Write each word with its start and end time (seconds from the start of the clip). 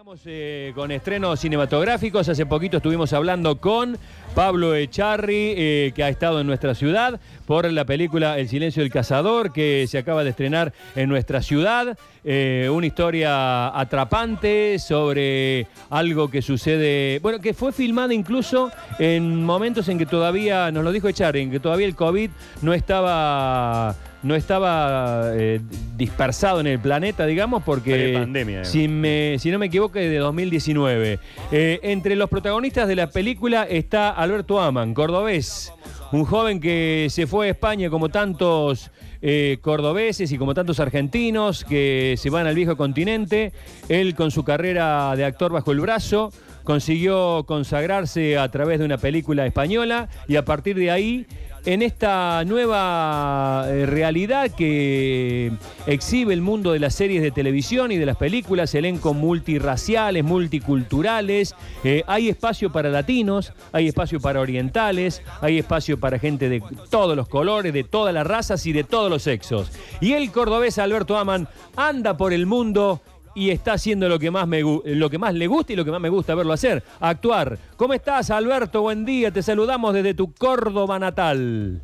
Estamos 0.00 0.22
eh, 0.24 0.72
con 0.74 0.90
estrenos 0.92 1.40
cinematográficos. 1.40 2.26
Hace 2.26 2.46
poquito 2.46 2.78
estuvimos 2.78 3.12
hablando 3.12 3.60
con 3.60 3.98
Pablo 4.34 4.74
Echarri, 4.74 5.52
eh, 5.54 5.92
que 5.94 6.02
ha 6.02 6.08
estado 6.08 6.40
en 6.40 6.46
nuestra 6.46 6.74
ciudad, 6.74 7.20
por 7.44 7.70
la 7.70 7.84
película 7.84 8.38
El 8.38 8.48
silencio 8.48 8.82
del 8.82 8.90
cazador, 8.90 9.52
que 9.52 9.84
se 9.90 9.98
acaba 9.98 10.24
de 10.24 10.30
estrenar 10.30 10.72
en 10.96 11.10
nuestra 11.10 11.42
ciudad. 11.42 11.98
Eh, 12.24 12.70
una 12.72 12.86
historia 12.86 13.78
atrapante 13.78 14.78
sobre 14.78 15.66
algo 15.90 16.30
que 16.30 16.40
sucede, 16.40 17.18
bueno, 17.18 17.38
que 17.38 17.52
fue 17.52 17.70
filmada 17.70 18.14
incluso 18.14 18.70
en 18.98 19.44
momentos 19.44 19.86
en 19.90 19.98
que 19.98 20.06
todavía, 20.06 20.70
nos 20.70 20.82
lo 20.82 20.92
dijo 20.92 21.08
Echarri, 21.08 21.42
en 21.42 21.50
que 21.50 21.60
todavía 21.60 21.86
el 21.86 21.94
COVID 21.94 22.30
no 22.62 22.72
estaba 22.72 23.94
no 24.22 24.34
estaba 24.34 25.30
eh, 25.34 25.60
dispersado 25.96 26.60
en 26.60 26.66
el 26.66 26.78
planeta, 26.78 27.26
digamos, 27.26 27.62
porque 27.62 27.94
Prepandemia, 28.12 28.64
si, 28.64 28.86
me- 28.88 29.36
si 29.38 29.50
no 29.50 29.58
me 29.58 29.66
equivoco 29.66 29.98
es 29.98 30.10
de 30.10 30.18
2019. 30.18 31.18
Eh, 31.52 31.80
entre 31.82 32.16
los 32.16 32.28
protagonistas 32.28 32.86
de 32.88 32.96
la 32.96 33.08
película 33.08 33.64
está 33.64 34.10
Alberto 34.10 34.60
Aman, 34.60 34.92
cordobés, 34.94 35.72
un 36.12 36.24
joven 36.24 36.60
que 36.60 37.06
se 37.10 37.26
fue 37.26 37.46
a 37.48 37.50
España 37.50 37.88
como 37.88 38.08
tantos 38.08 38.90
eh, 39.22 39.58
cordobeses 39.60 40.32
y 40.32 40.38
como 40.38 40.54
tantos 40.54 40.80
argentinos 40.80 41.64
que 41.64 42.14
se 42.18 42.30
van 42.30 42.46
al 42.46 42.54
viejo 42.54 42.76
continente. 42.76 43.52
Él 43.88 44.14
con 44.14 44.30
su 44.30 44.42
carrera 44.44 45.14
de 45.16 45.24
actor 45.24 45.52
bajo 45.52 45.72
el 45.72 45.80
brazo 45.80 46.32
consiguió 46.70 47.42
consagrarse 47.48 48.38
a 48.38 48.48
través 48.48 48.78
de 48.78 48.84
una 48.84 48.96
película 48.96 49.44
española 49.44 50.08
y 50.28 50.36
a 50.36 50.44
partir 50.44 50.76
de 50.76 50.92
ahí 50.92 51.26
en 51.64 51.82
esta 51.82 52.44
nueva 52.44 53.64
eh, 53.66 53.86
realidad 53.86 54.52
que 54.52 55.50
exhibe 55.86 56.32
el 56.32 56.42
mundo 56.42 56.70
de 56.70 56.78
las 56.78 56.94
series 56.94 57.22
de 57.22 57.32
televisión 57.32 57.90
y 57.90 57.96
de 57.96 58.06
las 58.06 58.16
películas, 58.16 58.72
elencos 58.76 59.16
multirraciales, 59.16 60.22
multiculturales, 60.22 61.56
eh, 61.82 62.04
hay 62.06 62.28
espacio 62.28 62.70
para 62.70 62.88
latinos, 62.88 63.52
hay 63.72 63.88
espacio 63.88 64.20
para 64.20 64.40
orientales, 64.40 65.22
hay 65.40 65.58
espacio 65.58 65.98
para 65.98 66.20
gente 66.20 66.48
de 66.48 66.62
todos 66.88 67.16
los 67.16 67.28
colores, 67.28 67.72
de 67.72 67.82
todas 67.82 68.14
las 68.14 68.26
razas 68.26 68.64
y 68.64 68.72
de 68.72 68.84
todos 68.84 69.10
los 69.10 69.24
sexos. 69.24 69.72
Y 70.00 70.12
el 70.12 70.30
cordobés 70.30 70.78
Alberto 70.78 71.18
Aman 71.18 71.48
anda 71.74 72.16
por 72.16 72.32
el 72.32 72.46
mundo 72.46 73.00
y 73.34 73.50
está 73.50 73.74
haciendo 73.74 74.08
lo 74.08 74.18
que 74.18 74.30
más 74.30 74.46
me 74.48 74.60
lo 74.62 75.08
que 75.10 75.18
más 75.18 75.34
le 75.34 75.46
gusta 75.46 75.72
y 75.72 75.76
lo 75.76 75.84
que 75.84 75.90
más 75.90 76.00
me 76.00 76.08
gusta 76.08 76.34
verlo 76.34 76.52
hacer, 76.52 76.82
actuar. 77.00 77.58
¿Cómo 77.76 77.94
estás, 77.94 78.30
Alberto? 78.30 78.82
Buen 78.82 79.04
día, 79.04 79.30
te 79.30 79.42
saludamos 79.42 79.94
desde 79.94 80.14
tu 80.14 80.32
Córdoba 80.34 80.98
natal. 80.98 81.80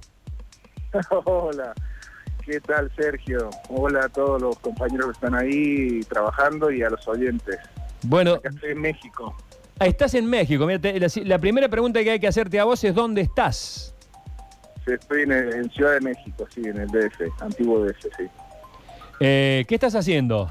Hola, 1.25 1.73
¿qué 2.45 2.61
tal 2.61 2.91
Sergio? 2.97 3.51
Hola 3.69 4.07
a 4.07 4.09
todos 4.09 4.41
los 4.41 4.59
compañeros 4.59 5.07
que 5.07 5.13
están 5.13 5.35
ahí 5.35 6.01
trabajando 6.09 6.71
y 6.71 6.83
a 6.83 6.91
los 6.91 7.07
oyentes. 7.07 7.59
Bueno, 8.03 8.35
Acá 8.35 8.49
estoy 8.51 8.71
en 8.73 8.81
México. 8.81 9.37
estás 9.81 10.15
en 10.15 10.27
México. 10.27 10.67
Mira, 10.67 10.79
te- 10.81 10.99
la, 10.99 11.09
la 11.25 11.39
primera 11.39 11.69
pregunta 11.69 12.03
que 12.03 12.11
hay 12.13 12.21
que 12.21 12.29
hacerte 12.29 12.59
a 12.61 12.65
vos 12.65 12.83
es 12.85 12.95
¿dónde 12.95 13.21
estás? 13.23 13.95
Sí, 14.85 14.93
Estoy 14.93 15.23
en, 15.23 15.33
en 15.33 15.71
Ciudad 15.71 15.95
de 15.95 16.01
México, 16.01 16.47
sí, 16.55 16.63
en 16.65 16.77
el 16.79 16.87
DF, 16.89 17.21
antiguo 17.43 17.85
DF, 17.85 18.01
sí. 18.17 18.25
Eh, 19.21 19.65
¿Qué 19.67 19.75
estás 19.75 19.95
haciendo? 19.97 20.49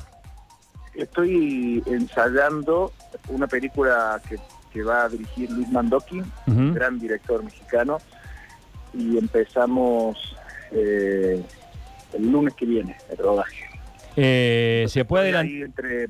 Estoy 0.96 1.84
ensayando 1.86 2.92
una 3.30 3.48
película 3.48 4.22
que, 4.28 4.38
que 4.72 4.84
va 4.84 5.04
a 5.06 5.10
dirigir 5.10 5.50
Luis 5.52 5.70
Mandoki, 5.70 6.20
Ujú. 6.48 6.74
gran 6.74 7.00
director 7.00 7.44
mexicano, 7.44 7.98
y 8.94 9.18
empezamos 9.18 10.18
eh, 10.72 11.44
el 12.14 12.32
lunes 12.32 12.54
que 12.56 12.66
viene 12.66 12.96
el 13.10 13.18
rodaje. 13.18 13.66
Eh, 14.16 14.86
¿Se 14.88 15.04
puede 15.04 15.26
adelantar? 15.26 15.54
entre 15.66 16.04
eh, 16.04 16.08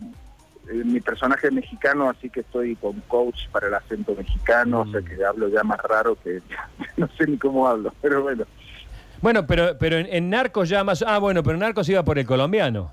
mi 0.83 0.99
personaje 1.01 1.47
es 1.47 1.53
mexicano, 1.53 2.09
así 2.09 2.29
que 2.29 2.41
estoy 2.41 2.75
con 2.75 2.99
coach 3.07 3.47
para 3.51 3.67
el 3.67 3.73
acento 3.73 4.13
mexicano, 4.15 4.81
o 4.81 4.91
sea 4.91 5.01
Mm. 5.01 5.05
que 5.05 5.25
hablo 5.25 5.47
ya 5.49 5.63
más 5.63 5.79
raro 5.79 6.15
que 6.23 6.41
no 6.97 7.07
sé 7.17 7.25
ni 7.27 7.37
cómo 7.37 7.67
hablo, 7.67 7.91
pero 8.01 8.21
bueno. 8.21 8.45
Bueno, 9.21 9.47
pero, 9.47 9.75
pero 9.79 9.97
en, 9.97 10.07
en 10.11 10.29
Narcos 10.29 10.69
ya 10.69 10.83
más... 10.83 11.03
Ah, 11.07 11.17
bueno, 11.17 11.41
pero 11.41 11.55
en 11.55 11.61
Narcos 11.61 11.89
iba 11.89 12.03
por 12.03 12.19
el 12.19 12.27
colombiano. 12.27 12.91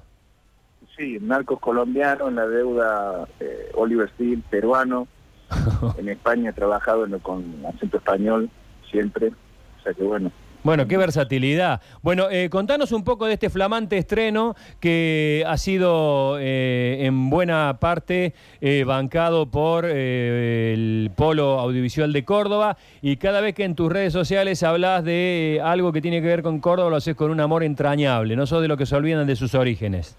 Sí, 0.96 1.18
narcos 1.20 1.58
colombiano, 1.58 2.28
en 2.28 2.36
la 2.36 2.46
deuda 2.46 3.26
eh, 3.40 3.70
Oliver 3.74 4.08
Steel, 4.10 4.42
peruano. 4.50 5.08
en 5.98 6.08
España 6.08 6.50
he 6.50 6.52
trabajado 6.52 7.04
en- 7.04 7.18
con 7.18 7.44
acento 7.66 7.98
español 7.98 8.48
siempre, 8.90 9.28
o 9.28 9.82
sea 9.82 9.92
que 9.94 10.02
bueno. 10.02 10.30
Bueno, 10.64 10.86
qué 10.86 10.96
versatilidad. 10.96 11.80
Bueno, 12.02 12.28
eh, 12.30 12.48
contanos 12.48 12.92
un 12.92 13.02
poco 13.02 13.26
de 13.26 13.32
este 13.32 13.50
flamante 13.50 13.98
estreno 13.98 14.54
que 14.78 15.42
ha 15.44 15.56
sido 15.56 16.36
eh, 16.38 16.98
en 17.00 17.30
buena 17.30 17.78
parte 17.80 18.32
eh, 18.60 18.84
bancado 18.86 19.46
por 19.50 19.84
eh, 19.88 20.72
el 20.72 21.10
Polo 21.16 21.58
Audiovisual 21.58 22.12
de 22.12 22.24
Córdoba 22.24 22.76
y 23.00 23.16
cada 23.16 23.40
vez 23.40 23.56
que 23.56 23.64
en 23.64 23.74
tus 23.74 23.90
redes 23.92 24.12
sociales 24.12 24.62
hablas 24.62 25.02
de 25.02 25.56
eh, 25.56 25.60
algo 25.60 25.90
que 25.92 26.00
tiene 26.00 26.20
que 26.22 26.28
ver 26.28 26.42
con 26.44 26.60
Córdoba 26.60 26.90
lo 26.90 26.96
haces 26.96 27.16
con 27.16 27.32
un 27.32 27.40
amor 27.40 27.64
entrañable, 27.64 28.36
no 28.36 28.46
sos 28.46 28.62
de 28.62 28.68
los 28.68 28.78
que 28.78 28.86
se 28.86 28.94
olvidan 28.94 29.26
de 29.26 29.34
sus 29.34 29.56
orígenes. 29.56 30.16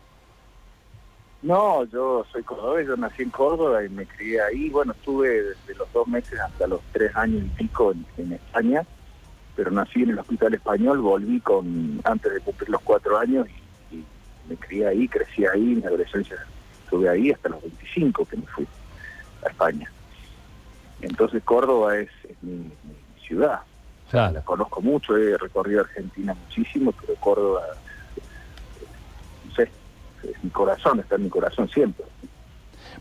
No, 1.43 1.83
yo 1.85 2.25
soy 2.31 2.41
cordobés, 2.43 2.87
yo 2.87 2.95
nací 2.95 3.21
en 3.21 3.29
Córdoba 3.29 3.83
y 3.83 3.89
me 3.89 4.07
crié 4.07 4.41
ahí. 4.41 4.69
Bueno, 4.69 4.93
estuve 4.93 5.29
desde 5.43 5.75
los 5.77 5.91
dos 5.91 6.07
meses 6.07 6.39
hasta 6.39 6.67
los 6.67 6.79
tres 6.93 7.13
años 7.15 7.43
y 7.45 7.49
pico 7.49 7.91
en, 7.91 8.05
en 8.17 8.31
España, 8.33 8.85
pero 9.55 9.69
nací 9.69 10.03
en 10.03 10.11
el 10.11 10.19
Hospital 10.19 10.53
Español, 10.53 10.99
volví 10.99 11.41
con 11.41 11.99
antes 12.05 12.33
de 12.33 12.39
cumplir 12.39 12.69
los 12.69 12.81
cuatro 12.81 13.17
años 13.19 13.45
y, 13.91 13.95
y 13.97 14.05
me 14.47 14.55
crié 14.55 14.87
ahí, 14.87 15.07
crecí 15.09 15.45
ahí, 15.45 15.59
mi 15.59 15.83
adolescencia 15.83 16.37
estuve 16.85 17.09
ahí 17.09 17.31
hasta 17.31 17.49
los 17.49 17.61
25 17.61 18.25
que 18.25 18.37
me 18.37 18.47
fui 18.47 18.65
a 19.45 19.49
España. 19.49 19.91
Entonces 21.01 21.43
Córdoba 21.43 21.97
es, 21.97 22.09
es 22.29 22.41
mi, 22.41 22.71
mi 22.83 22.95
ciudad, 23.27 23.59
Claro. 24.09 24.35
la 24.35 24.41
conozco 24.41 24.79
mucho, 24.81 25.17
he 25.17 25.37
recorrido 25.37 25.81
Argentina 25.81 26.33
muchísimo, 26.33 26.93
pero 26.93 27.15
Córdoba, 27.19 27.63
no 29.43 29.51
sé, 29.55 29.71
es 30.23 30.43
mi 30.43 30.49
corazón, 30.49 30.99
está 30.99 31.15
en 31.15 31.23
mi 31.23 31.29
corazón 31.29 31.69
siempre. 31.69 32.05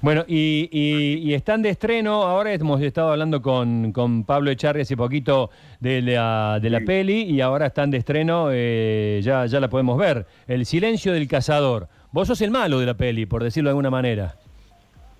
Bueno, 0.00 0.24
y, 0.26 0.68
y- 0.72 1.18
y 1.18 1.34
están 1.34 1.62
de 1.62 1.68
estreno, 1.68 2.22
ahora 2.24 2.52
hemos 2.52 2.80
estado 2.80 3.12
hablando 3.12 3.40
con, 3.40 3.92
con 3.92 4.24
Pablo 4.24 4.50
Echarri 4.50 4.80
hace 4.80 4.96
poquito 4.96 5.50
de 5.80 6.02
la, 6.02 6.58
de 6.60 6.70
la 6.70 6.78
Sí. 6.80 6.84
peli 6.86 7.22
y 7.22 7.40
ahora 7.40 7.66
están 7.66 7.90
de 7.90 7.98
estreno, 7.98 8.48
eh, 8.50 9.20
ya, 9.22 9.46
ya 9.46 9.60
la 9.60 9.68
podemos 9.68 9.98
ver, 9.98 10.26
El 10.48 10.66
silencio 10.66 11.12
del 11.12 11.28
cazador. 11.28 11.88
Vos 12.10 12.26
sos 12.28 12.40
el 12.40 12.50
malo 12.50 12.80
de 12.80 12.86
la 12.86 12.94
peli, 12.94 13.26
por 13.26 13.44
decirlo 13.44 13.68
de 13.68 13.72
alguna 13.72 13.90
manera. 13.90 14.34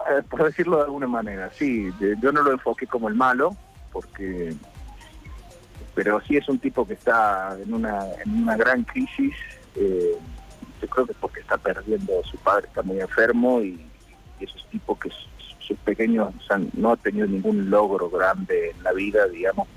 Eh, 0.01 0.23
por 0.29 0.43
decirlo 0.43 0.79
de 0.79 0.85
alguna 0.85 1.07
manera, 1.07 1.51
sí, 1.57 1.91
de- 2.01 2.17
yo 2.21 2.33
no 2.33 2.43
lo 2.43 2.51
enfoqué 2.53 2.87
como 2.89 3.09
el 3.09 3.15
malo, 3.15 3.55
porque, 3.93 4.53
pero 5.95 6.21
sí 6.23 6.37
es 6.37 6.49
un 6.49 6.59
tipo 6.59 6.85
que 6.87 6.95
está 6.95 7.57
en 7.63 7.73
una, 7.73 8.01
en 8.25 8.43
una 8.43 8.57
gran 8.57 8.83
crisis, 8.85 9.35
eh, 9.77 10.17
yo 10.83 10.89
creo 10.89 11.07
que 11.07 11.15
porque 11.15 11.41
está 11.41 11.57
perdiendo 11.57 12.13
su 12.25 12.37
padre, 12.39 12.67
está 12.67 12.83
muy 12.83 13.01
enfermo 13.01 13.63
y, 13.63 13.81
esos 14.41 14.67
tipos 14.71 14.99
que 14.99 15.09
sus 15.61 15.79
pequeños 15.85 16.35
o 16.51 16.59
no 16.75 16.91
han 16.91 16.99
tenido 16.99 17.29
ningún 17.29 17.71
logro 17.71 18.11
grande 18.11 18.71
en 18.71 18.83
la 18.83 18.93
vida, 18.93 19.29
digamos, 19.29 19.69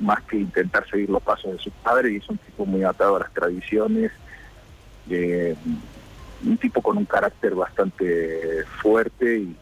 más 0.00 0.20
que 0.24 0.38
intentar 0.38 0.84
seguir 0.88 1.08
los 1.08 1.22
pasos 1.22 1.52
de 1.52 1.58
su 1.58 1.70
padre 1.70 2.10
y 2.10 2.16
es 2.16 2.28
un 2.28 2.36
tipo 2.38 2.66
muy 2.66 2.82
atado 2.82 3.14
a 3.14 3.20
las 3.20 3.32
tradiciones, 3.32 4.10
eh, 5.08 5.54
un 6.44 6.58
tipo 6.58 6.82
con 6.82 6.98
un 6.98 7.04
carácter 7.04 7.54
bastante 7.54 8.64
fuerte 8.82 9.38
y 9.38 9.56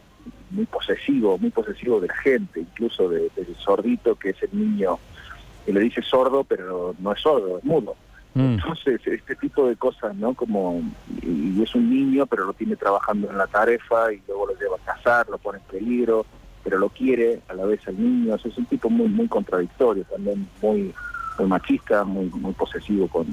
muy 0.49 0.65
posesivo, 0.65 1.37
muy 1.37 1.51
posesivo 1.51 1.99
de 1.99 2.07
la 2.07 2.15
gente, 2.17 2.61
incluso 2.61 3.07
de- 3.07 3.29
del 3.35 3.55
sordito 3.63 4.15
que 4.15 4.31
es 4.31 4.41
el 4.41 4.57
niño 4.59 4.97
que 5.67 5.73
le 5.73 5.81
dice 5.81 6.01
sordo, 6.01 6.43
pero 6.43 6.95
no 6.97 7.13
es 7.13 7.21
sordo, 7.21 7.59
es 7.59 7.63
mudo. 7.63 7.95
Mm. 8.35 8.55
Entonces, 8.55 8.99
este 9.05 9.35
tipo 9.37 9.67
de 9.67 9.77
cosas, 9.77 10.13
¿no? 10.15 10.33
Como, 10.33 10.81
y, 11.21 11.63
es 11.63 11.73
un 11.73 11.89
niño, 11.89 12.25
pero 12.25 12.45
lo 12.45 12.53
tiene 12.53 12.75
trabajando 12.75 13.31
en 13.31 13.37
la 13.37 13.47
tarefa 13.47 14.11
y 14.11 14.21
luego 14.27 14.47
lo 14.47 14.59
lleva 14.59 14.75
a 14.75 14.93
cazar, 14.93 15.29
lo 15.29 15.37
pone 15.37 15.59
en 15.59 15.63
peligro, 15.63 16.25
pero 16.61 16.77
lo 16.77 16.89
quiere 16.89 17.39
a 17.47 17.53
la 17.53 17.65
vez 17.65 17.87
al 17.87 17.97
niño. 17.97 18.35
Es 18.35 18.57
un 18.57 18.65
tipo 18.65 18.89
muy, 18.89 19.07
muy 19.07 19.29
contradictorio, 19.29 20.03
también 20.03 20.49
muy, 20.61 20.93
muy 21.39 21.47
machista, 21.47 22.03
muy, 22.03 22.27
posesivo 22.53 23.07
con, 23.07 23.25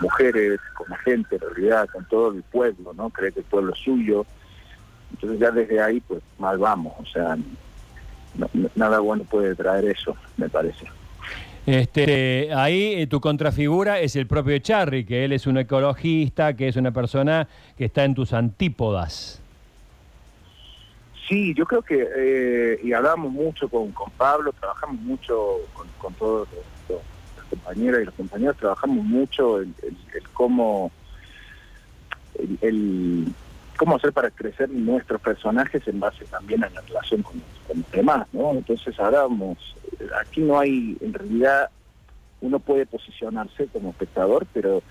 mujeres, 0.00 0.58
con 0.78 0.88
la 0.88 0.96
gente, 0.96 1.36
en 1.36 1.40
realidad, 1.42 1.86
con 1.92 2.06
todo 2.06 2.32
el 2.32 2.42
pueblo, 2.42 2.94
¿no? 2.94 3.10
Cree 3.10 3.32
que 3.32 3.40
el 3.40 3.46
pueblo 3.46 3.74
es 3.74 3.80
suyo. 3.80 4.24
Entonces 5.10 5.40
ya 5.40 5.50
desde 5.50 5.78
ahí, 5.78 6.00
pues, 6.00 6.22
mal 6.38 6.56
vamos. 6.56 6.94
O 6.98 7.04
sea, 7.04 7.36
nada 8.76 8.98
bueno 9.00 9.24
puede 9.24 9.54
traer 9.54 9.84
eso, 9.84 10.16
me 10.38 10.48
parece. 10.48 10.86
Este, 11.66 12.52
ahí 12.54 12.94
eh, 12.94 13.06
tu 13.06 13.20
contrafigura 13.20 14.00
es 14.00 14.16
el 14.16 14.26
propio 14.26 14.54
Echarri, 14.54 15.04
que 15.04 15.24
él 15.24 15.32
es 15.32 15.46
un 15.46 15.58
ecologista, 15.58 16.54
que 16.54 16.68
es 16.68 16.76
una 16.76 16.90
persona 16.90 17.46
que 17.76 17.84
está 17.84 18.04
en 18.04 18.14
tus 18.14 18.32
antípodas. 18.32 19.40
Sí, 21.28 21.54
yo 21.54 21.64
creo 21.64 21.82
que, 21.82 22.08
eh, 22.16 22.80
y 22.82 22.92
hablamos 22.92 23.30
mucho 23.32 23.68
con, 23.68 23.92
con 23.92 24.10
Pablo, 24.12 24.52
trabajamos 24.52 25.00
mucho 25.02 25.58
con, 25.98 26.14
todos 26.14 26.48
los, 26.88 27.00
compañeras 27.48 28.02
y 28.02 28.04
los 28.06 28.14
compañeros, 28.14 28.56
trabajamos 28.56 29.04
mucho 29.04 29.60
el, 29.60 29.72
cómo, 30.32 30.90
el 32.60 33.32
cómo 33.82 33.96
hacer 33.96 34.12
para 34.12 34.30
crecer 34.30 34.70
nuestros 34.70 35.20
personajes 35.20 35.82
en 35.88 35.98
base 35.98 36.24
también 36.26 36.62
a 36.62 36.70
la 36.70 36.82
relación 36.82 37.20
con, 37.22 37.42
los 37.74 37.90
demás, 37.90 38.28
¿no? 38.32 38.52
Entonces 38.52 38.96
ahora 39.00 39.22
vamos, 39.22 39.58
aquí 40.20 40.40
no 40.40 40.60
hay, 40.60 40.96
en 41.00 41.12
realidad 41.12 41.68
uno 42.42 42.60
puede 42.60 42.86
posicionarse 42.86 43.66
como 43.72 43.90
espectador, 43.90 44.46
pero 44.52 44.84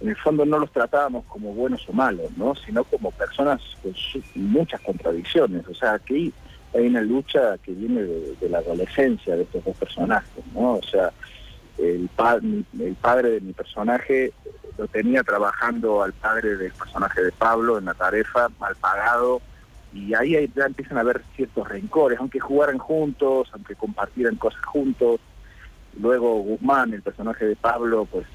en 0.00 0.08
el 0.08 0.16
fondo 0.16 0.46
no 0.46 0.58
los 0.58 0.72
tratábamos 0.72 1.26
como 1.26 1.52
buenos 1.52 1.86
o 1.90 1.92
malos, 1.92 2.34
¿no? 2.38 2.54
Sino 2.54 2.84
como 2.84 3.10
personas 3.10 3.60
con 3.82 3.92
muchas 4.36 4.80
contradicciones, 4.80 5.68
o 5.68 5.74
sea, 5.74 5.92
aquí 5.92 6.32
hay 6.72 6.86
una 6.86 7.02
lucha 7.02 7.58
que 7.58 7.72
viene 7.72 8.00
de, 8.00 8.48
la 8.48 8.58
adolescencia 8.58 9.36
de 9.36 9.42
estos 9.42 9.62
dos 9.62 9.76
personajes, 9.76 10.42
¿no? 10.54 10.76
O 10.76 10.82
sea, 10.82 11.12
el, 11.78 12.08
el 12.80 12.94
padre 12.94 13.30
de 13.30 13.40
mi 13.40 13.52
personaje 13.52 14.32
lo 14.78 14.86
tenía 14.88 15.22
trabajando 15.22 16.02
al 16.02 16.12
padre 16.12 16.56
del 16.56 16.72
personaje 16.72 17.22
de 17.22 17.32
Pablo 17.32 17.78
en 17.78 17.84
la 17.86 17.94
tarefa, 17.94 18.48
mal 18.58 18.74
pagado, 18.76 19.40
y 19.92 20.14
ahí 20.14 20.50
ya 20.54 20.64
empiezan 20.64 20.98
a 20.98 21.02
haber 21.02 21.22
ciertos 21.36 21.68
rencores, 21.68 22.18
aunque 22.18 22.40
jugaran 22.40 22.78
juntos, 22.78 23.48
aunque 23.52 23.74
compartieran 23.74 24.36
cosas 24.36 24.64
juntos. 24.64 25.20
Luego 26.00 26.40
Guzmán, 26.42 26.94
el 26.94 27.02
personaje 27.02 27.44
de 27.44 27.56
Pablo, 27.56 28.06
pues 28.10 28.26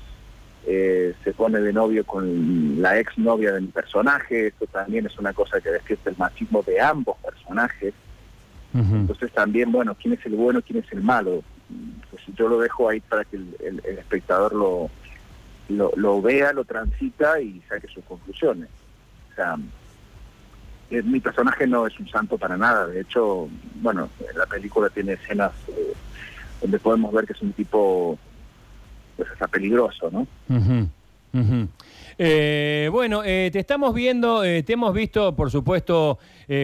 eh, 0.67 1.15
se 1.23 1.33
pone 1.33 1.59
de 1.59 1.73
novio 1.73 2.05
con 2.05 2.81
la 2.81 2.99
ex 2.99 3.17
novia 3.17 3.53
de 3.53 3.61
mi 3.61 3.67
personaje, 3.67 4.47
esto 4.47 4.67
también 4.67 5.07
es 5.07 5.17
una 5.17 5.33
cosa 5.33 5.59
que 5.59 5.71
despierta 5.71 6.09
el 6.09 6.17
machismo 6.17 6.61
de 6.61 6.79
ambos 6.79 7.17
personajes. 7.17 7.93
Entonces 8.73 9.31
también, 9.31 9.71
bueno, 9.71 9.95
quién 9.99 10.13
es 10.13 10.23
el 10.27 10.35
bueno, 10.35 10.61
quién 10.61 10.77
es 10.77 10.91
el 10.91 11.01
malo. 11.01 11.41
Pues 12.09 12.23
yo 12.35 12.47
lo 12.47 12.59
dejo 12.59 12.89
ahí 12.89 12.99
para 13.01 13.25
que 13.25 13.37
el 13.37 13.79
espectador 13.85 14.53
lo, 14.53 14.89
lo, 15.69 16.21
vea, 16.21 16.53
lo 16.53 16.65
transita 16.65 17.39
y 17.41 17.61
saque 17.67 17.87
sus 17.87 18.03
conclusiones. 18.05 18.69
O 19.31 19.35
sea, 19.35 19.57
eh, 20.89 21.01
mi 21.03 21.19
personaje 21.19 21.67
no 21.67 21.85
es 21.85 21.99
un 21.99 22.07
santo 22.07 22.37
para 22.37 22.57
nada. 22.57 22.87
De 22.87 23.01
hecho, 23.01 23.49
bueno, 23.75 24.09
la 24.35 24.45
película 24.45 24.89
tiene 24.89 25.13
escenas 25.13 25.51
eh, 25.69 25.93
donde 26.61 26.79
podemos 26.79 27.13
ver 27.13 27.25
que 27.25 27.33
es 27.33 27.41
un 27.41 27.53
tipo, 27.53 28.17
pues 29.15 29.29
peligroso, 29.51 30.09
¿no? 30.11 30.27
Eh, 32.19 32.89
bueno, 32.91 33.21
eh, 33.23 33.51
te 33.53 33.59
estamos 33.59 33.93
viendo, 33.93 34.43
eh, 34.43 34.63
te 34.63 34.73
hemos 34.73 34.91
visto, 34.91 35.35
por 35.35 35.51
supuesto, 35.51 36.17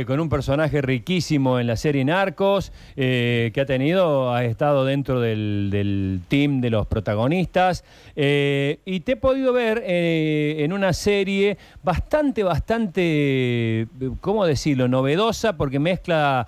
con 0.08 0.22
un 0.22 0.30
personaje 0.30 0.82
riquísimo 0.82 1.60
en 1.60 1.68
la 1.68 1.76
serie 1.76 2.06
Narcos, 2.06 2.72
que 2.96 3.54
ha 3.54 3.66
tenido, 3.66 4.34
ha 4.34 4.46
estado 4.46 4.86
dentro 4.86 5.20
del, 5.20 6.22
team 6.30 6.62
de 6.62 6.70
los 6.70 6.88
protagonistas, 6.88 7.84
y 8.16 9.00
te 9.02 9.12
he 9.12 9.16
podido 9.18 9.52
ver 9.52 9.84
en 9.86 10.72
una 10.72 10.94
serie 10.94 11.58
bastante, 11.84 12.44
bastante, 12.44 13.90
¿cómo 14.22 14.46
decirlo?, 14.46 14.88
novedosa, 14.88 15.58
porque 15.58 15.80
mezcla 15.80 16.48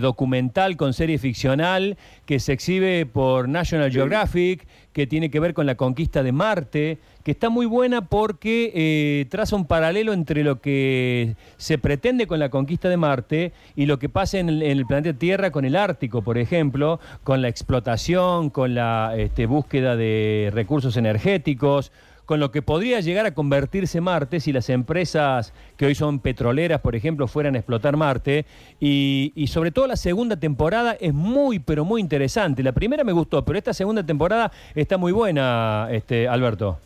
documental 0.00 0.76
con 0.76 0.94
serie 0.94 1.18
ficcional, 1.18 1.96
que 2.26 2.38
se 2.38 2.52
exhibe 2.52 3.06
por 3.06 3.48
National 3.48 3.90
Geographic, 3.90 4.68
que 4.92 5.06
tiene 5.06 5.30
que 5.30 5.40
ver 5.40 5.54
con 5.54 5.66
la 5.66 5.76
conquista 5.76 6.22
de 6.22 6.32
Marte, 6.32 6.98
que 7.22 7.30
está 7.30 7.50
muy 7.50 7.66
buena 7.66 8.06
porque 8.06 8.72
eh, 8.74 9.26
traza 9.28 9.54
un 9.54 9.66
paralelo 9.66 10.12
entre 10.12 10.42
lo 10.44 10.60
que 10.60 11.36
se 11.56 11.78
pretende 11.78 12.26
con 12.26 12.38
la 12.38 12.48
conquista 12.48 12.88
de 12.88 12.96
Marte 12.96 13.52
y 13.76 13.86
lo 13.86 13.98
que 13.98 14.08
pasa 14.08 14.38
en 14.38 14.48
el, 14.48 14.86
planeta 14.86 15.18
Tierra 15.18 15.50
con 15.50 15.64
el 15.64 15.76
Ártico, 15.76 16.22
por 16.22 16.38
ejemplo, 16.38 17.00
con 17.24 17.42
la 17.42 17.48
explotación, 17.48 18.50
con 18.50 18.74
la 18.74 19.14
este, 19.16 19.46
búsqueda 19.46 19.96
de 19.96 20.50
recursos 20.52 20.96
energéticos, 20.96 21.92
con 22.28 22.40
lo 22.40 22.50
que 22.50 22.60
podría 22.60 23.00
llegar 23.00 23.24
a 23.24 23.32
convertirse 23.32 24.02
Marte 24.02 24.38
si 24.38 24.52
las 24.52 24.68
empresas 24.68 25.54
que 25.78 25.86
hoy 25.86 25.94
son 25.94 26.20
petroleras, 26.20 26.82
por 26.82 26.94
ejemplo, 26.94 27.26
fueran 27.26 27.54
a 27.54 27.58
explotar 27.58 27.96
Marte. 27.96 28.44
Y, 28.78 29.46
sobre 29.48 29.70
todo 29.70 29.86
la 29.86 29.96
segunda 29.96 30.36
temporada 30.36 30.94
es 31.00 31.14
muy, 31.14 31.58
pero 31.58 31.86
muy 31.86 32.02
interesante. 32.02 32.62
La 32.62 32.72
primera 32.72 33.02
me 33.02 33.12
gustó, 33.12 33.46
pero 33.46 33.56
esta 33.56 33.72
segunda 33.72 34.04
temporada 34.04 34.52
está 34.74 34.98
muy 34.98 35.10
buena, 35.10 35.88
este, 35.90 36.28
Alberto. 36.28 36.78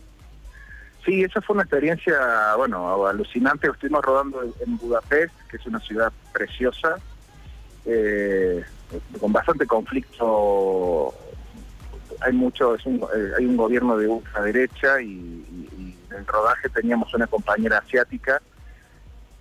Sí, 1.05 1.25
esa 1.25 1.41
fue 1.41 1.55
una 1.55 1.65
experiencia, 1.65 2.15
bueno, 2.57 3.05
alucinante. 3.05 3.67
Estuvimos 3.67 4.05
rodando 4.05 4.45
en 4.45 4.77
Budapest, 4.77 5.35
que 5.51 5.57
es 5.57 5.67
una 5.67 5.81
ciudad 5.81 6.13
preciosa, 6.33 6.99
eh, 7.85 8.63
con 9.19 9.33
bastante 9.33 9.67
conflicto. 9.67 11.13
Hay 12.25 12.33
mucho, 12.33 12.75
es 12.75 12.87
un, 12.87 12.97
eh, 13.15 13.33
hay 13.39 13.47
un 13.47 13.57
gobierno 13.57 13.97
de 13.97 14.09
ultraderecha 14.09 15.01
y, 15.01 15.07
y, 15.09 15.97
en 16.11 16.19
el 16.19 16.27
rodaje 16.27 16.69
teníamos 16.69 17.13
una 17.15 17.27
compañera 17.27 17.79
asiática 17.79 18.41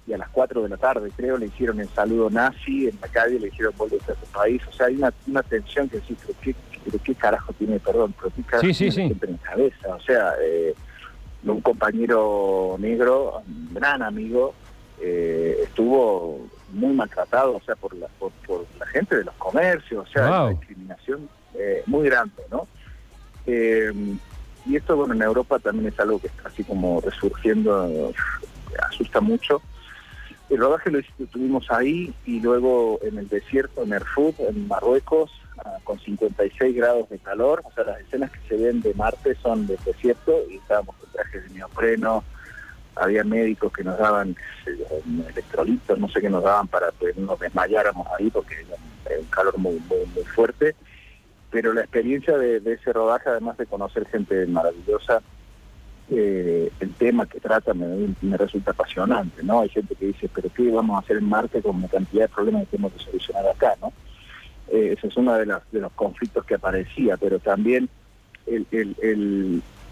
y 0.07 0.13
a 0.13 0.17
las 0.17 0.29
4 0.29 0.63
de 0.63 0.69
la 0.69 0.77
tarde, 0.77 1.11
creo, 1.15 1.37
le 1.37 1.47
hicieron 1.47 1.79
el 1.79 1.89
saludo 1.89 2.29
nazi 2.29 2.87
en 2.87 2.97
la 3.01 3.07
calle, 3.07 3.39
le 3.39 3.47
hicieron 3.47 3.73
volver 3.77 4.01
a 4.03 4.19
su 4.19 4.31
país. 4.31 4.61
O 4.67 4.73
sea, 4.73 4.87
hay 4.87 4.95
una, 4.95 5.13
una 5.27 5.43
tensión 5.43 5.89
que 5.89 5.99
sí, 6.01 6.17
pero 6.19 6.33
qué, 6.41 6.55
qué 7.03 7.15
carajo 7.15 7.53
tiene, 7.53 7.79
perdón, 7.79 8.13
pero 8.17 8.33
qué 8.35 8.41
carajo 8.43 8.73
sí, 8.73 8.89
tiene 8.89 9.15
en 9.21 9.37
cabeza. 9.37 9.95
O 9.95 10.01
sea, 10.01 10.33
eh, 10.41 10.73
un 11.43 11.61
compañero 11.61 12.75
negro, 12.79 13.43
un 13.47 13.73
gran 13.73 14.01
amigo, 14.01 14.53
eh, 14.99 15.59
estuvo 15.63 16.47
muy 16.71 16.93
maltratado, 16.93 17.57
o 17.57 17.61
sea, 17.61 17.75
por 17.75 17.95
la, 17.95 18.07
por, 18.19 18.31
la 18.79 18.85
gente 18.87 19.17
de 19.17 19.25
los 19.25 19.35
comercios, 19.35 20.07
o 20.07 20.11
sea, 20.11 20.27
una 20.27 20.49
discriminación 20.49 21.29
eh, 21.61 21.83
muy 21.85 22.07
grande, 22.07 22.43
¿no? 22.49 22.67
Eh, 23.45 23.91
y 24.65 24.75
esto, 24.75 24.95
bueno, 24.95 25.13
en 25.13 25.21
Europa 25.21 25.59
también 25.59 25.87
es 25.87 25.99
algo 25.99 26.19
que 26.19 26.27
está 26.27 26.49
así 26.49 26.63
como 26.63 27.01
resurgiendo, 27.01 28.13
asusta 28.89 29.21
mucho. 29.21 29.61
El 30.49 30.57
rodaje 30.57 30.91
lo 30.91 30.99
tuvimos 31.27 31.71
ahí 31.71 32.13
y 32.25 32.39
luego 32.39 32.99
en 33.01 33.17
el 33.17 33.27
desierto, 33.27 33.83
en 33.83 33.93
Erfurt, 33.93 34.39
en 34.39 34.67
Marruecos, 34.67 35.31
con 35.83 35.99
56 35.99 36.75
grados 36.75 37.09
de 37.09 37.19
calor, 37.19 37.61
o 37.63 37.71
sea, 37.73 37.83
las 37.83 37.99
escenas 38.01 38.31
que 38.31 38.39
se 38.47 38.57
ven 38.57 38.81
de 38.81 38.93
Marte 38.93 39.35
son 39.35 39.67
de 39.67 39.77
desierto 39.85 40.33
y 40.49 40.55
estábamos 40.55 40.95
con 40.95 41.09
trajes 41.11 41.43
de 41.43 41.55
neopreno, 41.55 42.23
había 42.95 43.23
médicos 43.23 43.71
que 43.71 43.83
nos 43.83 43.97
daban 43.97 44.35
electrolitos, 45.29 45.97
no 45.99 46.09
sé 46.09 46.21
qué 46.21 46.29
nos 46.29 46.43
daban 46.43 46.67
para 46.67 46.91
que 46.99 47.13
nos 47.19 47.39
desmayáramos 47.39 48.07
ahí 48.17 48.29
porque 48.29 48.55
era 49.05 49.19
un 49.19 49.25
calor 49.25 49.57
muy, 49.57 49.81
muy, 49.89 50.23
fuerte, 50.35 50.75
pero 51.51 51.73
la 51.73 51.81
experiencia 51.81 52.37
de, 52.37 52.61
ese 52.65 52.93
rodaje, 52.93 53.29
además 53.29 53.57
de 53.57 53.65
conocer 53.65 54.07
gente 54.07 54.47
maravillosa, 54.47 55.21
eh, 56.09 56.71
el 56.79 56.93
tema 56.93 57.25
que 57.25 57.39
trata 57.39 57.73
me, 57.73 58.15
me, 58.21 58.37
resulta 58.37 58.71
apasionante, 58.71 59.43
¿no? 59.43 59.61
Hay 59.61 59.69
gente 59.69 59.95
que 59.95 60.07
dice, 60.07 60.29
pero 60.33 60.49
¿qué 60.53 60.69
vamos 60.71 60.95
a 60.95 61.05
hacer 61.05 61.17
en 61.17 61.29
Marte 61.29 61.61
con 61.61 61.81
la 61.81 61.87
cantidad 61.87 62.23
de 62.23 62.29
problemas 62.29 62.63
que 62.63 62.71
tenemos 62.71 62.93
que 62.93 63.03
solucionar 63.03 63.47
acá, 63.47 63.75
¿no? 63.81 63.93
Eh, 64.69 64.95
ese 64.97 65.07
es 65.07 65.17
uno 65.17 65.33
de, 65.33 65.45
de 65.45 65.79
los 65.79 65.91
conflictos 65.91 66.45
que 66.45 66.55
aparecía, 66.55 67.17
pero 67.17 67.39
también 67.39 67.89
el, 68.45 68.65
el, 68.71 68.95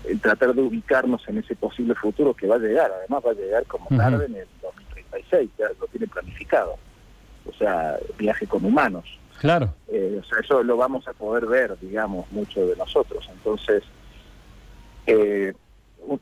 el, 0.06 0.22
tratar 0.22 0.54
de 0.54 0.62
ubicarnos 0.62 1.28
en 1.28 1.40
ese 1.40 1.56
posible 1.56 1.96
futuro 1.96 2.34
que 2.34 2.48
va 2.48 2.56
a 2.56 2.60
llegar, 2.60 2.92
además 2.92 3.24
va 3.26 3.32
a 3.32 3.36
llegar 3.36 3.66
como 3.66 3.88
tarde 3.90 4.26
en 4.26 4.36
el 4.36 4.48
2036, 4.62 5.50
ya 5.58 5.68
lo 5.80 5.88
tiene 5.88 6.08
planificado. 6.08 6.78
O 7.46 7.54
sea, 7.54 7.98
viaje 8.18 8.48
con 8.48 8.64
humanos. 8.64 9.06
Claro. 9.40 9.74
Eh, 9.88 10.20
o 10.22 10.24
sea, 10.26 10.40
eso 10.40 10.64
lo 10.64 10.78
vamos 10.78 11.08
a 11.08 11.14
poder 11.14 11.46
ver, 11.46 11.78
digamos, 11.80 12.30
mucho 12.32 12.66
de 12.68 12.76
nosotros. 12.76 13.28
Entonces, 13.32 13.84
eh, 15.08 15.54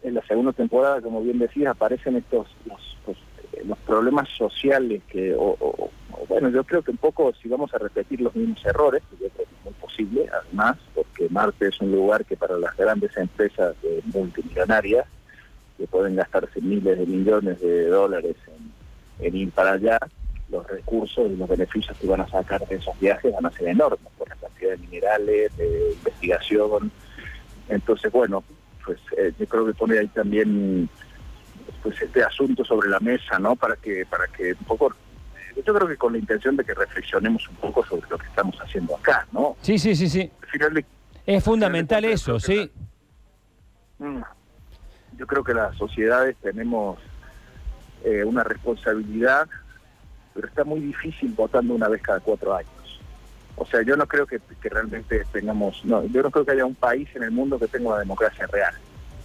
en 0.03 0.13
la 0.13 0.25
segunda 0.25 0.53
temporada, 0.53 1.01
como 1.01 1.21
bien 1.21 1.39
decías, 1.39 1.71
aparecen 1.71 2.15
estos 2.15 2.47
los, 2.65 2.97
los, 3.65 3.77
problemas 3.79 4.29
sociales 4.37 5.01
que, 5.07 5.35
bueno, 6.27 6.49
yo 6.49 6.63
creo 6.63 6.81
que 6.81 6.91
un 6.91 6.97
poco 6.97 7.33
si 7.41 7.47
vamos 7.47 7.73
a 7.73 7.77
repetir 7.77 8.21
los 8.21 8.35
mismos 8.35 8.63
errores, 8.65 9.01
yo 9.11 9.29
creo 9.29 9.31
que 9.35 9.43
es 9.43 9.63
muy 9.63 9.73
posible, 9.73 10.29
además, 10.31 10.77
porque 10.93 11.27
Marte 11.29 11.67
es 11.67 11.79
un 11.81 11.91
lugar 11.91 12.25
que 12.25 12.37
para 12.37 12.57
las 12.57 12.75
grandes 12.75 13.15
empresas 13.17 13.75
multimillonarias, 14.13 15.05
que 15.77 15.87
pueden 15.87 16.15
gastarse 16.15 16.59
miles 16.61 16.97
de 16.97 17.05
millones 17.05 17.59
de 17.61 17.87
dólares 17.87 18.35
en, 19.19 19.35
ir 19.35 19.51
para 19.51 19.73
allá, 19.73 19.99
los 20.49 20.65
recursos 20.67 21.29
y 21.29 21.35
los 21.35 21.49
beneficios 21.49 21.97
que 21.97 22.07
van 22.07 22.21
a 22.21 22.27
sacar 22.27 22.65
de 22.67 22.75
esos 22.75 22.97
viajes 22.99 23.33
van 23.33 23.45
a 23.45 23.51
ser 23.51 23.67
enormes 23.67 24.11
por 24.17 24.29
la 24.29 24.35
cantidad 24.35 24.71
de 24.71 24.77
minerales, 24.77 25.55
de 25.57 25.91
investigación. 25.93 26.91
Entonces, 27.69 28.11
bueno, 28.11 28.43
pues 28.85 28.99
eh, 29.17 29.33
yo 29.37 29.45
creo 29.47 29.65
que 29.65 29.73
pone 29.73 29.99
ahí 29.99 30.07
también 30.07 30.89
pues 31.83 32.01
este 32.01 32.23
asunto 32.23 32.63
sobre 32.63 32.89
la 32.89 32.99
mesa, 32.99 33.37
¿no? 33.39 33.55
Para 33.55 33.75
que 33.75 34.05
para 34.05 34.27
que 34.27 34.53
un 34.53 34.65
poco 34.65 34.93
yo 35.65 35.73
creo 35.73 35.87
que 35.87 35.97
con 35.97 36.13
la 36.13 36.19
intención 36.19 36.55
de 36.55 36.63
que 36.63 36.73
reflexionemos 36.73 37.47
un 37.49 37.55
poco 37.55 37.85
sobre 37.85 38.07
lo 38.09 38.17
que 38.17 38.27
estamos 38.27 38.55
haciendo 38.61 38.95
acá, 38.95 39.27
¿no? 39.31 39.57
Sí, 39.61 39.77
sí, 39.77 39.95
sí, 39.95 40.07
sí. 40.07 40.31
es 41.25 41.43
fundamental 41.43 42.05
eso, 42.05 42.39
sí. 42.39 42.71
Mm, 43.99 44.21
yo 45.17 45.27
creo 45.27 45.43
que 45.43 45.53
las 45.53 45.75
sociedades 45.75 46.35
tenemos 46.41 46.99
eh, 48.03 48.23
una 48.23 48.43
responsabilidad, 48.43 49.49
pero 50.37 50.49
está 50.49 50.63
muy 50.63 50.79
difícil 50.81 51.33
votando 51.35 51.73
una 51.73 51.87
vez 51.87 51.99
cada 51.99 52.19
cuatro 52.19 52.55
años. 52.55 53.01
O 53.55 53.65
sea, 53.65 53.81
yo 53.81 53.97
no 53.97 54.05
creo 54.05 54.27
que, 54.27 54.39
realmente 54.61 55.25
tengamos, 55.31 55.81
yo 55.81 56.21
no 56.21 56.29
creo 56.29 56.45
que 56.45 56.51
haya 56.51 56.63
un 56.63 56.75
país 56.75 57.09
en 57.15 57.23
el 57.23 57.31
mundo 57.31 57.57
que 57.57 57.67
tenga 57.67 57.89
una 57.89 57.99
democracia 57.99 58.45
real. 58.45 58.75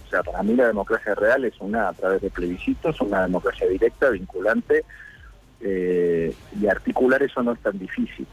O 0.07 0.09
sea, 0.09 0.23
para 0.23 0.41
mí 0.41 0.55
la 0.55 0.65
democracia 0.65 1.13
real 1.13 1.45
es 1.45 1.53
una 1.59 1.89
a 1.89 1.93
través 1.93 2.19
de 2.23 2.31
plebiscitos, 2.31 2.99
una 3.01 3.21
democracia 3.21 3.67
directa, 3.67 4.09
vinculante, 4.09 4.83
eh, 5.61 6.33
y 6.59 6.65
articular 6.65 7.21
eso 7.21 7.43
no 7.43 7.51
es 7.51 7.59
tan 7.59 7.77
difícil, 7.77 8.25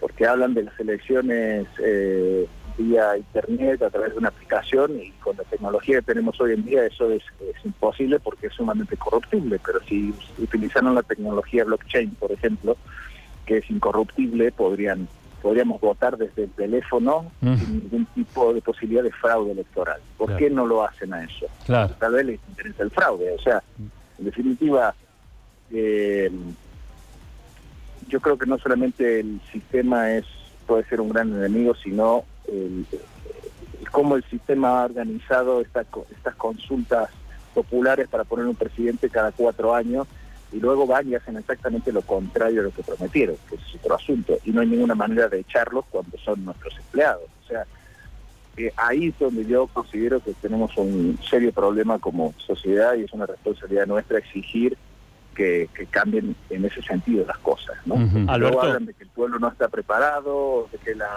porque 0.00 0.26
hablan 0.26 0.54
de 0.54 0.62
las 0.62 0.80
elecciones 0.80 1.66
eh, 1.84 2.48
vía 2.80 3.16
internet, 3.16 3.82
a 3.82 3.90
través 3.90 4.12
de 4.12 4.18
una 4.18 4.28
aplicación, 4.28 5.00
y 5.00 5.10
con 5.12 5.36
la 5.36 5.44
tecnología 5.44 5.96
que 5.96 6.06
tenemos 6.06 6.40
hoy 6.40 6.54
en 6.54 6.64
día 6.64 6.86
eso 6.86 7.10
es, 7.10 7.22
es 7.40 7.64
imposible 7.64 8.18
porque 8.18 8.46
es 8.46 8.54
sumamente 8.54 8.96
corruptible, 8.96 9.60
pero 9.64 9.80
si 9.86 10.14
utilizaron 10.38 10.94
la 10.94 11.02
tecnología 11.02 11.64
blockchain, 11.64 12.10
por 12.16 12.32
ejemplo, 12.32 12.76
que 13.46 13.58
es 13.58 13.70
incorruptible, 13.70 14.52
podrían 14.52 15.08
podríamos 15.42 15.80
votar 15.80 16.18
desde 16.18 16.44
el 16.44 16.50
teléfono 16.50 17.32
sin 17.40 17.80
ningún 17.80 18.04
tipo 18.14 18.52
de 18.52 18.60
posibilidad 18.60 19.02
de 19.02 19.10
fraude 19.10 19.52
electoral. 19.52 19.98
¿Por 20.18 20.36
qué 20.36 20.50
no 20.50 20.66
lo 20.66 20.84
hacen 20.84 21.14
a 21.14 21.24
eso? 21.24 21.46
Claro. 21.64 21.94
Tal 21.98 22.12
vez 22.12 22.26
les 22.26 22.40
interesa 22.50 22.82
el 22.82 22.90
fraude. 22.90 23.32
O 23.32 23.40
sea, 23.40 23.62
en 24.18 24.24
definitiva, 24.26 24.94
eh, 25.72 26.30
yo 28.08 28.20
creo 28.20 28.36
que 28.36 28.44
no 28.44 28.58
solamente 28.58 29.20
el 29.20 29.40
sistema 29.50 30.12
es 30.12 30.26
puede 30.70 30.84
ser 30.84 31.00
un 31.00 31.08
gran 31.08 31.32
enemigo, 31.34 31.74
sino 31.74 32.24
el, 32.50 32.86
cómo 33.90 34.16
el 34.16 34.24
sistema 34.24 34.80
ha 34.80 34.84
organizado 34.84 35.60
estas 35.60 35.86
estas 36.10 36.34
consultas 36.36 37.10
populares 37.54 38.08
para 38.08 38.24
poner 38.24 38.46
un 38.46 38.54
presidente 38.54 39.10
cada 39.10 39.32
cuatro 39.32 39.74
años 39.74 40.06
y 40.52 40.58
luego 40.58 40.86
van 40.86 41.08
y 41.08 41.14
hacen 41.14 41.36
exactamente 41.36 41.92
lo 41.92 42.02
contrario 42.02 42.60
a 42.60 42.64
lo 42.64 42.70
que 42.70 42.82
prometieron, 42.82 43.36
que 43.48 43.54
es 43.54 43.74
otro 43.76 43.94
asunto, 43.94 44.38
y 44.44 44.50
no 44.50 44.60
hay 44.60 44.66
ninguna 44.66 44.94
manera 44.94 45.28
de 45.28 45.40
echarlos 45.40 45.84
cuando 45.90 46.18
son 46.18 46.44
nuestros 46.44 46.76
empleados. 46.76 47.24
O 47.44 47.46
sea, 47.46 47.64
eh, 48.56 48.72
ahí 48.76 49.08
es 49.08 49.18
donde 49.18 49.46
yo 49.46 49.68
considero 49.68 50.20
que 50.20 50.32
tenemos 50.34 50.76
un 50.76 51.18
serio 51.28 51.52
problema 51.52 51.98
como 51.98 52.34
sociedad 52.38 52.94
y 52.94 53.04
es 53.04 53.12
una 53.12 53.26
responsabilidad 53.26 53.86
nuestra 53.86 54.18
exigir 54.18 54.76
que, 55.34 55.68
cambien 55.90 56.36
en 56.50 56.64
ese 56.64 56.82
sentido 56.82 57.24
las 57.26 57.38
cosas. 57.38 57.76
¿no? 57.86 57.96
Luego 58.36 58.60
hablan 58.60 58.86
de 58.86 58.94
que 58.94 59.04
el 59.04 59.10
pueblo 59.10 59.38
no 59.38 59.48
está 59.48 59.68
preparado, 59.68 60.68
de 60.70 60.78
que 60.78 60.94
la 60.94 61.08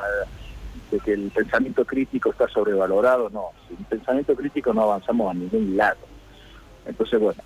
que 1.00 1.14
el 1.14 1.32
pensamiento 1.32 1.86
crítico 1.86 2.32
está 2.32 2.48
sobrevalorado, 2.48 3.30
no, 3.30 3.50
sin 3.68 3.78
pensamiento 3.86 4.36
crítico 4.36 4.74
no 4.74 4.84
avanzamos 4.84 5.32
a 5.32 5.34
ningún 5.34 5.78
lado. 5.78 6.00
Entonces, 6.86 7.20
bueno, 7.20 7.42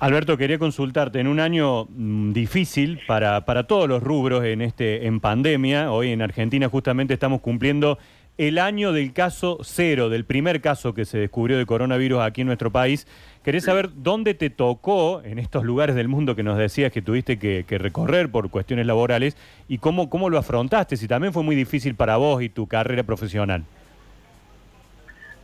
Alberto, 0.00 0.36
quería 0.36 0.60
consultarte, 0.60 1.18
en 1.18 1.26
un 1.26 1.40
año 1.40 1.86
mm, 1.86 2.32
difícil 2.32 3.00
para, 3.08 3.44
para 3.44 3.66
todos 3.66 3.88
los 3.88 4.00
rubros 4.00 4.44
en, 4.44 4.62
este, 4.62 5.06
en 5.08 5.18
pandemia, 5.18 5.90
hoy 5.90 6.12
en 6.12 6.22
Argentina 6.22 6.68
justamente 6.68 7.14
estamos 7.14 7.40
cumpliendo 7.40 7.98
el 8.36 8.58
año 8.58 8.92
del 8.92 9.12
caso 9.12 9.58
cero, 9.62 10.08
del 10.08 10.24
primer 10.24 10.60
caso 10.60 10.94
que 10.94 11.04
se 11.04 11.18
descubrió 11.18 11.58
de 11.58 11.66
coronavirus 11.66 12.20
aquí 12.20 12.42
en 12.42 12.46
nuestro 12.46 12.70
país. 12.70 13.08
Querés 13.48 13.64
saber 13.64 13.88
dónde 13.94 14.34
te 14.34 14.50
tocó, 14.50 15.22
en 15.24 15.38
estos 15.38 15.64
lugares 15.64 15.96
del 15.96 16.06
mundo 16.06 16.36
que 16.36 16.42
nos 16.42 16.58
decías 16.58 16.92
que 16.92 17.00
tuviste 17.00 17.38
que, 17.38 17.64
que, 17.66 17.78
recorrer 17.78 18.30
por 18.30 18.50
cuestiones 18.50 18.84
laborales, 18.84 19.38
y 19.68 19.78
cómo, 19.78 20.10
cómo 20.10 20.28
lo 20.28 20.36
afrontaste, 20.36 20.98
si 20.98 21.08
también 21.08 21.32
fue 21.32 21.42
muy 21.42 21.56
difícil 21.56 21.94
para 21.94 22.18
vos 22.18 22.42
y 22.42 22.50
tu 22.50 22.66
carrera 22.66 23.04
profesional. 23.04 23.64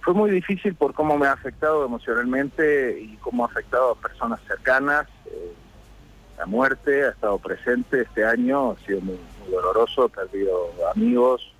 Fue 0.02 0.12
muy 0.12 0.30
difícil 0.30 0.74
por 0.74 0.92
cómo 0.92 1.16
me 1.16 1.28
ha 1.28 1.32
afectado 1.32 1.82
emocionalmente 1.82 3.00
y 3.00 3.16
cómo 3.22 3.42
ha 3.42 3.46
afectado 3.46 3.92
a 3.92 3.94
personas 3.94 4.38
cercanas. 4.46 5.06
Eh, 5.24 5.54
la 6.36 6.44
muerte 6.44 7.06
ha 7.06 7.08
estado 7.08 7.38
presente 7.38 8.02
este 8.02 8.22
año, 8.22 8.72
ha 8.72 8.86
sido 8.86 9.00
muy, 9.00 9.16
doloroso, 9.50 10.04
he 10.04 10.08
perdido 10.10 10.70
amigos, 10.94 11.54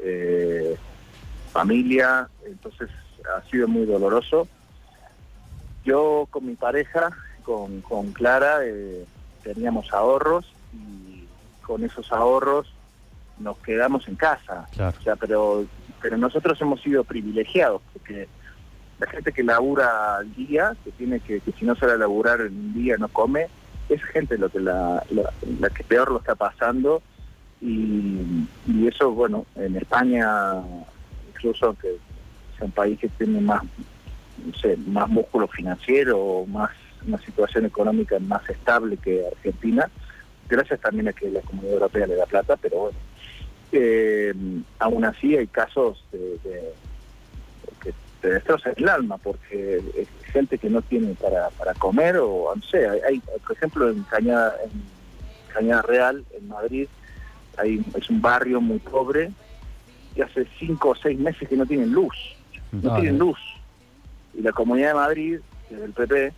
eh, 0.00 0.74
familia, 1.52 2.30
entonces 2.46 2.88
ha 3.36 3.42
sido 3.50 3.68
muy 3.68 3.84
doloroso. 3.84 4.48
Yo 5.86 6.26
con 6.30 6.44
mi 6.44 6.56
pareja, 6.56 7.10
con, 7.44 7.80
con 7.80 8.12
Clara, 8.12 8.58
eh, 8.64 9.06
teníamos 9.42 9.92
ahorros 9.92 10.44
y 10.74 11.24
con 11.62 11.84
esos 11.84 12.12
ahorros 12.12 12.74
nos 13.38 13.56
quedamos 13.58 14.08
en 14.08 14.16
casa. 14.16 14.66
O 14.74 15.02
sea, 15.02 15.14
pero 15.14 15.64
pero 16.00 16.18
nosotros 16.18 16.60
hemos 16.60 16.80
sido 16.82 17.04
privilegiados, 17.04 17.80
porque 17.92 18.28
la 18.98 19.06
gente 19.08 19.32
que 19.32 19.42
labura 19.42 20.16
al 20.16 20.34
día, 20.34 20.76
que 20.84 20.90
tiene 20.92 21.20
que, 21.20 21.40
que 21.40 21.52
si 21.52 21.64
no 21.64 21.74
sale 21.74 21.92
a 21.92 21.96
laburar 21.96 22.40
en 22.40 22.56
un 22.56 22.74
día 22.74 22.96
no 22.98 23.08
come, 23.08 23.46
es 23.88 24.02
gente 24.04 24.38
lo 24.38 24.48
que 24.48 24.60
la, 24.60 25.02
la, 25.10 25.70
que 25.70 25.84
peor 25.84 26.10
lo 26.10 26.18
está 26.18 26.34
pasando 26.34 27.02
y, 27.60 28.46
y, 28.66 28.88
eso, 28.88 29.12
bueno, 29.12 29.46
en 29.54 29.76
España, 29.76 30.54
incluso 31.34 31.74
que 31.74 31.94
es 31.94 32.60
un 32.60 32.70
país 32.72 32.98
que 32.98 33.08
tiene 33.08 33.40
más, 33.40 33.62
no 34.44 34.54
sé, 34.54 34.76
más 34.76 35.08
músculo 35.08 35.48
financiero, 35.48 36.44
más 36.46 36.70
una 37.06 37.18
situación 37.18 37.66
económica 37.66 38.18
más 38.18 38.48
estable 38.48 38.96
que 38.96 39.26
Argentina, 39.26 39.88
gracias 40.48 40.80
también 40.80 41.08
a 41.08 41.12
que 41.12 41.30
la 41.30 41.40
Comunidad 41.40 41.74
Europea 41.74 42.06
le 42.06 42.16
da 42.16 42.26
plata, 42.26 42.56
pero 42.56 42.78
bueno, 42.78 42.98
eh, 43.72 44.34
aún 44.78 45.04
así 45.04 45.36
hay 45.36 45.46
casos 45.46 46.04
de, 46.12 46.38
que 47.82 47.92
te 48.20 48.30
destrozan 48.30 48.74
el 48.76 48.88
alma 48.88 49.18
porque 49.18 49.82
es 49.96 50.08
gente 50.32 50.58
que 50.58 50.70
no 50.70 50.82
tiene 50.82 51.14
para, 51.14 51.50
para 51.50 51.74
comer 51.74 52.16
o 52.18 52.52
no 52.54 52.62
sé, 52.62 52.88
hay, 52.88 53.20
por 53.20 53.56
ejemplo 53.56 53.90
en 53.90 54.02
Cañada, 54.04 54.56
en 54.64 54.70
Cañada 55.52 55.82
Real, 55.82 56.24
en 56.36 56.48
Madrid, 56.48 56.88
hay, 57.58 57.84
es 57.94 58.10
un 58.10 58.20
barrio 58.20 58.60
muy 58.60 58.78
pobre 58.78 59.30
y 60.14 60.22
hace 60.22 60.46
cinco 60.58 60.90
o 60.90 60.94
seis 60.94 61.18
meses 61.18 61.48
que 61.48 61.56
no 61.56 61.66
tienen 61.66 61.92
luz, 61.92 62.14
no 62.72 62.94
tienen 62.94 63.18
luz. 63.18 63.38
Y 64.36 64.42
la 64.42 64.52
Comunidad 64.52 64.88
de 64.88 64.94
Madrid, 64.94 65.40
desde 65.70 65.84
el 65.84 65.92
PP, 65.92 66.32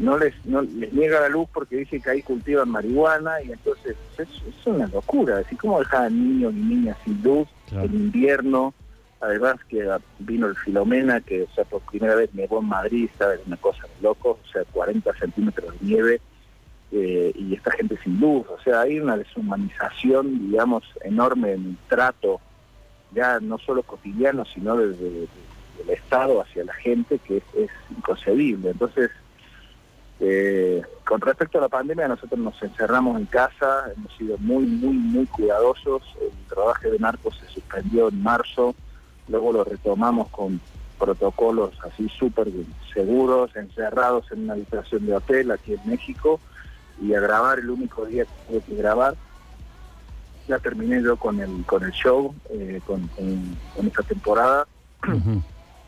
no 0.00 0.18
les 0.18 0.34
no 0.44 0.62
les 0.62 0.92
niega 0.92 1.20
la 1.20 1.28
luz 1.28 1.48
porque 1.52 1.76
dice 1.76 2.00
que 2.00 2.10
ahí 2.10 2.22
cultivan 2.22 2.68
marihuana 2.68 3.40
y 3.42 3.52
entonces 3.52 3.96
es, 4.18 4.28
es 4.28 4.66
una 4.66 4.86
locura. 4.88 5.38
Decir, 5.38 5.58
¿cómo 5.58 5.78
dejan 5.78 6.14
niños 6.14 6.52
y 6.52 6.60
niñas 6.60 6.96
sin 7.04 7.22
luz 7.22 7.48
en 7.70 7.94
invierno? 7.94 8.74
Además 9.20 9.56
que 9.68 9.88
vino 10.18 10.48
el 10.48 10.56
Filomena, 10.56 11.20
que 11.20 11.44
o 11.44 11.54
sea, 11.54 11.64
por 11.64 11.80
primera 11.82 12.16
vez 12.16 12.34
nevó 12.34 12.60
en 12.60 12.66
Madrid, 12.66 13.08
¿sabes? 13.16 13.40
Una 13.46 13.56
cosa 13.56 13.82
de 13.84 14.02
loco, 14.02 14.40
o 14.42 14.52
sea, 14.52 14.64
40 14.72 15.14
centímetros 15.14 15.78
de 15.78 15.86
nieve 15.86 16.20
eh, 16.90 17.32
y 17.36 17.54
esta 17.54 17.70
gente 17.70 17.96
sin 18.02 18.20
luz. 18.20 18.44
O 18.48 18.60
sea, 18.62 18.80
hay 18.80 18.98
una 18.98 19.16
deshumanización, 19.16 20.50
digamos, 20.50 20.82
enorme 21.04 21.52
en 21.52 21.64
el 21.66 21.76
trato, 21.88 22.40
ya 23.12 23.38
no 23.38 23.58
solo 23.58 23.84
cotidiano, 23.84 24.44
sino 24.44 24.76
desde, 24.76 25.28
el 25.82 25.90
Estado 25.90 26.40
hacia 26.40 26.64
la 26.64 26.74
gente, 26.74 27.18
que 27.18 27.38
es, 27.38 27.44
es 27.54 27.70
inconcebible. 27.90 28.70
Entonces, 28.70 29.10
eh, 30.24 30.82
con 31.04 31.20
respecto 31.20 31.58
a 31.58 31.62
la 31.62 31.68
pandemia, 31.68 32.06
nosotros 32.06 32.38
nos 32.38 32.62
encerramos 32.62 33.18
en 33.18 33.26
casa, 33.26 33.90
hemos 33.96 34.16
sido 34.16 34.38
muy, 34.38 34.64
muy, 34.64 34.94
muy 34.94 35.26
cuidadosos. 35.26 36.02
El 36.20 36.30
trabajo 36.48 36.88
de 36.88 36.98
narcos 37.00 37.36
se 37.38 37.52
suspendió 37.52 38.08
en 38.08 38.22
marzo, 38.22 38.76
luego 39.26 39.52
lo 39.52 39.64
retomamos 39.64 40.28
con 40.28 40.60
protocolos 40.96 41.74
así 41.82 42.08
súper 42.08 42.46
seguros, 42.94 43.56
encerrados 43.56 44.30
en 44.30 44.44
una 44.44 44.52
habitación 44.52 45.06
de 45.06 45.16
hotel 45.16 45.50
aquí 45.50 45.74
en 45.74 45.80
México 45.90 46.38
y 47.00 47.14
a 47.14 47.20
grabar 47.20 47.58
el 47.58 47.70
único 47.70 48.06
día 48.06 48.24
que 48.24 48.30
tuve 48.46 48.60
que 48.60 48.76
grabar. 48.76 49.16
Ya 50.46 50.60
terminé 50.60 51.02
yo 51.02 51.16
con 51.16 51.40
el 51.40 51.64
con 51.66 51.82
el 51.82 51.90
show, 51.90 52.32
eh, 52.50 52.80
con, 52.86 53.10
esta 53.84 54.02
temporada, 54.04 54.68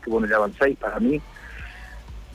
que 0.05 0.11
bueno, 0.11 0.27
ya 0.27 0.37
van 0.37 0.53
seis 0.53 0.77
para 0.79 0.99
mí 0.99 1.19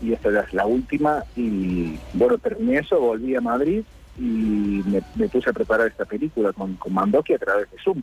y 0.02 0.12
esta 0.12 0.28
es 0.40 0.52
la 0.52 0.66
última 0.66 1.24
y 1.36 1.98
bueno, 2.14 2.36
terminé 2.38 2.78
eso, 2.78 2.98
volví 2.98 3.34
a 3.36 3.40
Madrid 3.40 3.82
y 4.18 4.82
me, 5.14 5.28
puse 5.28 5.50
a 5.50 5.52
preparar 5.52 5.86
esta 5.86 6.04
película 6.04 6.52
con, 6.52 6.74
con 6.74 6.92
Mandoki 6.92 7.34
a 7.34 7.38
través 7.38 7.70
de 7.70 7.78
Zoom. 7.82 8.02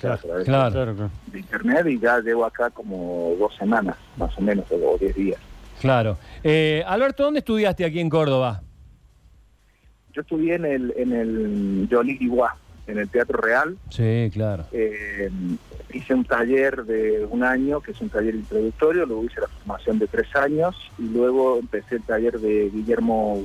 Claro, 0.00 0.18
claro, 0.44 0.94
de, 1.26 1.38
internet 1.38 1.86
y 1.86 2.00
ya 2.00 2.18
llevo 2.20 2.46
acá 2.46 2.70
como 2.70 3.36
dos 3.38 3.54
semanas, 3.56 3.96
más 4.16 4.36
o 4.38 4.40
menos, 4.40 4.64
o 4.70 4.96
diez 4.98 5.14
días. 5.14 5.38
Claro. 5.80 6.16
Eh, 6.42 6.82
Alberto, 6.86 7.24
¿dónde 7.24 7.40
estudiaste 7.40 7.84
aquí 7.84 8.00
en 8.00 8.08
Córdoba? 8.08 8.62
Yo 10.14 10.22
estudié 10.22 10.54
en 10.54 10.64
el, 10.64 10.94
en 10.96 11.12
el 11.12 11.88
en 12.86 12.98
el 12.98 13.08
Teatro 13.08 13.40
Real. 13.40 13.76
Sí, 13.90 14.30
claro. 14.32 14.64
Eh, 14.72 15.30
hice 15.92 16.14
un 16.14 16.24
taller 16.24 16.84
de 16.84 17.26
un 17.30 17.44
año, 17.44 17.80
que 17.80 17.92
es 17.92 18.00
un 18.00 18.08
taller 18.08 18.34
introductorio, 18.34 19.06
luego 19.06 19.24
hice 19.24 19.40
la 19.40 19.48
formación 19.48 19.98
de 19.98 20.06
tres 20.06 20.34
años 20.34 20.76
y 20.98 21.02
luego 21.02 21.58
empecé 21.58 21.96
el 21.96 22.02
taller 22.02 22.40
de 22.40 22.70
Guillermo 22.70 23.42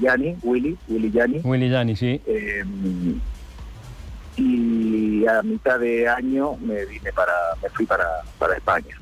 Yani, 0.00 0.36
Willy, 0.42 0.76
Willy 0.88 1.10
Yani. 1.10 1.40
Willy 1.44 1.68
Yani, 1.68 1.96
sí. 1.96 2.20
Eh, 2.26 2.64
y 4.36 5.26
a 5.26 5.42
mitad 5.42 5.80
de 5.80 6.08
año 6.08 6.56
me 6.56 6.84
vine 6.84 7.12
para, 7.12 7.32
me 7.60 7.68
fui 7.70 7.84
para, 7.86 8.06
para 8.38 8.54
España, 8.54 8.96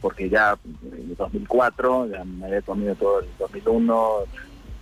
porque 0.00 0.28
ya 0.28 0.58
en 0.64 1.14
2004, 1.16 2.08
ya 2.08 2.24
me 2.24 2.46
había 2.46 2.62
comido 2.62 2.94
todo 2.96 3.20
el 3.20 3.26
2001, 3.38 4.14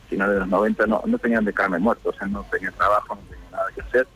finales 0.08 0.34
de 0.34 0.40
los 0.40 0.48
90, 0.48 0.86
no, 0.86 1.02
no 1.04 1.18
tenían 1.18 1.44
de 1.44 1.52
carne 1.52 1.78
muerto, 1.78 2.08
o 2.08 2.12
sea, 2.14 2.26
no 2.26 2.44
tenía 2.50 2.70
trabajo, 2.72 3.14
no 3.14 3.20
tenía 3.28 3.50
nada 3.52 3.66
que 3.74 3.80
hacer. 3.82 4.06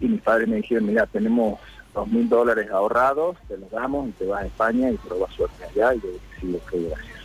Y 0.00 0.06
mis 0.08 0.20
padres 0.22 0.48
me 0.48 0.56
dijeron, 0.56 0.86
mira, 0.86 1.06
tenemos 1.06 1.58
dos 1.94 2.06
mil 2.08 2.28
dólares 2.28 2.70
ahorrados, 2.70 3.36
te 3.48 3.56
los 3.56 3.70
damos 3.70 4.08
y 4.08 4.12
te 4.12 4.26
vas 4.26 4.42
a 4.42 4.46
España 4.46 4.90
y 4.90 4.96
probas 4.98 5.32
suerte 5.34 5.64
allá 5.64 5.94
y 5.94 6.00
yo 6.00 6.08
dije, 6.08 6.26
sí, 6.40 6.54
ok, 6.54 6.72
gracias. 6.90 7.16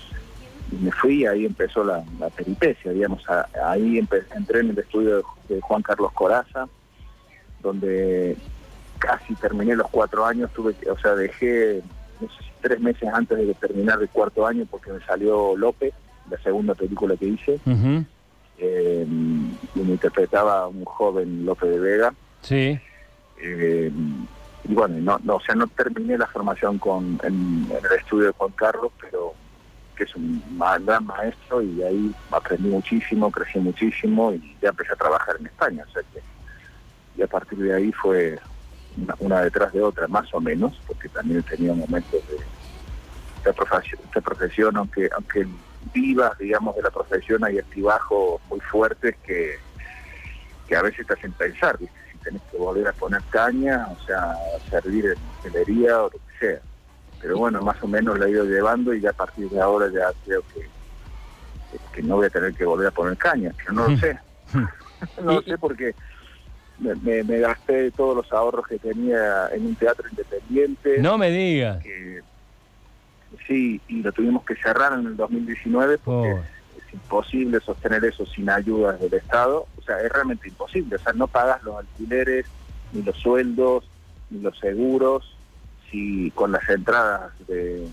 Y 0.71 0.75
me 0.75 0.91
fui 0.93 1.23
y 1.23 1.25
ahí 1.25 1.45
empezó 1.45 1.83
la, 1.83 2.03
la 2.19 2.29
peripecia, 2.29 2.91
digamos, 2.93 3.21
a- 3.29 3.47
ahí 3.65 3.97
entré 3.97 4.59
en 4.61 4.69
el 4.69 4.79
estudio 4.79 5.17
de, 5.17 5.55
de 5.55 5.61
Juan 5.61 5.81
Carlos 5.81 6.13
Coraza, 6.13 6.69
donde 7.61 8.37
casi 8.99 9.35
terminé 9.35 9.75
los 9.75 9.89
cuatro 9.89 10.25
años, 10.25 10.49
tuve 10.53 10.73
que, 10.75 10.89
o 10.89 10.97
sea, 10.97 11.15
dejé, 11.15 11.81
no 12.19 12.27
sé 12.29 12.33
si 12.43 12.49
tres 12.61 12.79
meses 12.79 13.09
antes 13.13 13.37
de 13.37 13.53
terminar 13.55 14.01
el 14.01 14.09
cuarto 14.09 14.45
año 14.47 14.65
porque 14.69 14.93
me 14.93 15.01
salió 15.03 15.57
López, 15.57 15.93
la 16.29 16.37
segunda 16.37 16.73
película 16.75 17.17
que 17.17 17.25
hice, 17.27 17.59
eh, 18.59 19.05
y 19.75 19.79
me 19.79 19.91
interpretaba 19.93 20.67
un 20.67 20.85
joven 20.85 21.45
López 21.45 21.69
de 21.71 21.79
Vega, 21.79 22.13
Sí. 22.41 22.79
eh, 23.41 23.91
y 24.63 24.73
bueno, 24.73 24.95
no, 24.99 25.19
no, 25.23 25.35
o 25.35 25.41
sea, 25.41 25.55
no 25.55 25.67
terminé 25.67 26.17
la 26.17 26.27
formación 26.27 26.77
con, 26.77 27.19
en, 27.23 27.67
el 27.71 27.99
estudio 27.99 28.27
de 28.27 28.33
Juan 28.33 28.51
Carlos, 28.51 28.91
pero 29.01 29.33
que 29.95 30.03
es 30.03 30.15
un 30.15 30.41
gran 30.85 31.05
maestro 31.05 31.61
y 31.61 31.81
ahí 31.81 32.15
aprendí 32.29 32.69
muchísimo, 32.69 33.31
crecí 33.31 33.59
muchísimo 33.59 34.33
y 34.33 34.57
ya 34.61 34.69
empecé 34.69 34.93
a 34.93 34.95
trabajar 34.95 35.35
en 35.39 35.47
España, 35.47 35.85
o 35.89 35.93
que 35.93 36.21
y 37.17 37.21
a 37.23 37.27
partir 37.27 37.59
de 37.59 37.75
ahí 37.75 37.91
fue 37.91 38.39
una, 39.19 39.41
detrás 39.41 39.73
de 39.73 39.81
otra, 39.81 40.07
más 40.07 40.33
o 40.33 40.39
menos, 40.39 40.79
porque 40.87 41.09
también 41.09 41.43
tenido 41.43 41.75
momentos 41.75 42.25
de 42.27 42.37
esta 43.37 43.53
profesión, 43.53 44.01
esta 44.05 44.21
profesión 44.21 44.77
aunque 44.77 45.09
aunque 45.15 45.47
vivas, 45.93 46.37
digamos, 46.37 46.75
de 46.75 46.83
la 46.83 46.91
profesión 46.91 47.43
hay 47.43 47.57
altibajos 47.57 48.39
muy 48.49 48.59
fuertes 48.59 49.15
que, 49.23 49.57
que 50.67 50.75
a 50.75 50.83
veces 50.83 51.05
te 51.07 51.13
hacen 51.13 51.31
pensar, 51.33 51.77
¿viste? 51.79 52.00
Tenés 52.23 52.41
que 52.49 52.57
volver 52.57 52.87
a 52.87 52.93
poner 52.93 53.21
caña, 53.29 53.87
o 53.91 53.97
sea, 53.99 54.35
servir 54.69 55.05
en 55.05 55.29
hostelería 55.29 55.99
o 56.01 56.03
lo 56.05 56.09
que 56.11 56.19
sea. 56.39 56.61
Pero 57.19 57.37
bueno, 57.37 57.61
más 57.61 57.81
o 57.83 57.87
menos 57.87 58.17
la 58.17 58.25
he 58.27 58.31
ido 58.31 58.45
llevando 58.45 58.93
y 58.93 59.01
ya 59.01 59.09
a 59.11 59.13
partir 59.13 59.49
de 59.49 59.59
ahora 59.61 59.87
ya 59.93 60.11
creo 60.25 60.43
que, 60.53 60.69
que 61.93 62.01
no 62.03 62.15
voy 62.17 62.25
a 62.27 62.29
tener 62.29 62.53
que 62.53 62.65
volver 62.65 62.87
a 62.87 62.91
poner 62.91 63.17
caña, 63.17 63.53
pero 63.57 63.73
no 63.73 63.87
lo 63.89 63.97
sé. 63.97 64.19
no 65.23 65.33
lo 65.35 65.41
sé 65.43 65.57
porque 65.57 65.95
me, 66.77 66.95
me- 66.95 67.23
me 67.23 67.39
gasté 67.39 67.91
todos 67.91 68.15
los 68.17 68.31
ahorros 68.33 68.65
que 68.67 68.79
tenía 68.79 69.47
en 69.53 69.65
un 69.67 69.75
teatro 69.75 70.07
independiente. 70.09 70.97
No 70.99 71.17
me 71.17 71.29
digas. 71.29 71.81
que 71.83 72.21
sí, 73.47 73.81
y 73.87 74.01
lo 74.01 74.11
tuvimos 74.11 74.43
que 74.45 74.55
cerrar 74.55 74.93
en 74.99 75.05
el 75.07 75.15
2019 75.15 75.97
porque 75.99 76.33
Oh. 76.33 76.43
Imposible 76.93 77.59
sostener 77.59 78.03
eso 78.05 78.25
sin 78.25 78.49
ayudas 78.49 78.99
del 78.99 79.13
Estado. 79.13 79.67
O 79.77 79.81
sea, 79.81 79.99
es 80.01 80.11
realmente 80.11 80.47
imposible. 80.47 80.95
O 80.95 80.99
sea, 80.99 81.13
no 81.13 81.27
pagas 81.27 81.63
los 81.63 81.77
alquileres, 81.77 82.45
ni 82.93 83.01
los 83.01 83.15
sueldos, 83.17 83.85
ni 84.29 84.39
los 84.39 84.57
seguros, 84.59 85.35
si 85.89 86.31
con 86.31 86.51
las 86.51 86.67
entradas 86.69 87.31
de, 87.47 87.87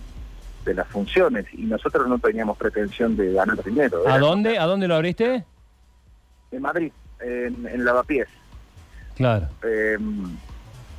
de 0.65 0.75
las 0.75 0.87
funciones. 0.89 1.47
Y 1.53 1.63
nosotros 1.63 2.09
no 2.09 2.19
teníamos 2.19 2.57
pretensión 2.57 3.17
de 3.17 3.33
ganar 3.33 3.63
dinero. 3.65 4.03
¿A 4.07 4.17
Era 4.17 4.19
dónde? 4.19 4.59
¿A 4.59 4.65
dónde 4.67 4.89
lo 4.89 4.97
abriste? 4.97 5.45
En 6.51 6.63
Madrid, 6.63 6.93
en, 7.21 7.67
en 7.67 7.85
Lavapiés. 7.85 8.29
Claro. 9.17 9.49
Eh, 9.65 9.99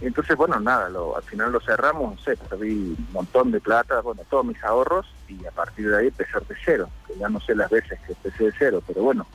entonces, 0.08 0.38
bueno, 0.38 0.60
nada, 0.60 0.90
lo, 0.90 1.18
al 1.18 1.24
final 1.24 1.52
lo 1.52 1.60
cerramos, 1.60 2.16
no 2.16 2.22
sé, 2.22 2.38
perdí 2.38 2.96
un 2.98 3.08
montón 3.12 3.52
de 3.52 3.60
plata, 3.60 4.02
bueno, 4.02 4.22
todos 4.30 4.46
mis 4.46 4.64
ahorros 4.64 5.06
y 5.28 5.46
a 5.46 5.52
partir 5.52 5.90
de 5.90 5.98
ahí 5.98 6.08
empezar 6.08 6.46
de 6.46 6.56
cero, 6.64 6.90
que 7.06 7.18
ya 7.18 7.28
no 7.30 7.40
sé 7.42 7.56
las 7.56 7.70
veces 7.70 8.00
que 8.06 8.14
empecé 8.14 8.46
de 8.46 8.54
cero, 8.58 8.82
pero 8.88 9.04
bueno, 9.04 9.28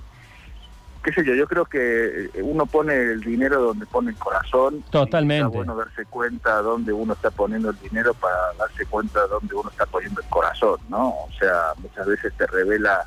qué 1.05 1.13
sé 1.13 1.25
yo, 1.25 1.35
yo 1.35 1.47
creo 1.47 1.67
que 1.67 2.31
eh, 2.35 2.43
uno 2.43 2.65
pone 2.65 2.95
el 2.95 3.21
dinero 3.21 3.61
donde 3.61 3.85
pone 3.85 4.11
el 4.11 4.17
corazón. 4.17 4.77
y 4.77 4.91
Totalmente. 4.91 5.45
Está 5.45 5.57
bueno 5.57 5.77
darse 5.77 6.07
cuenta 6.07 6.63
dónde 6.63 6.93
uno 6.93 7.13
está 7.13 7.31
poniendo 7.31 7.71
el 7.71 7.79
dinero 7.79 8.15
para 8.15 8.55
darse 8.59 8.87
cuenta 8.87 9.27
dónde 9.27 9.55
uno 9.55 9.69
está 9.69 9.85
poniendo 9.85 10.23
el 10.23 10.29
corazón, 10.29 10.81
¿no? 10.89 11.09
O 11.09 11.29
sea, 11.39 11.75
muchas 11.77 12.07
veces 12.07 12.33
te 12.37 12.47
revela 12.47 13.07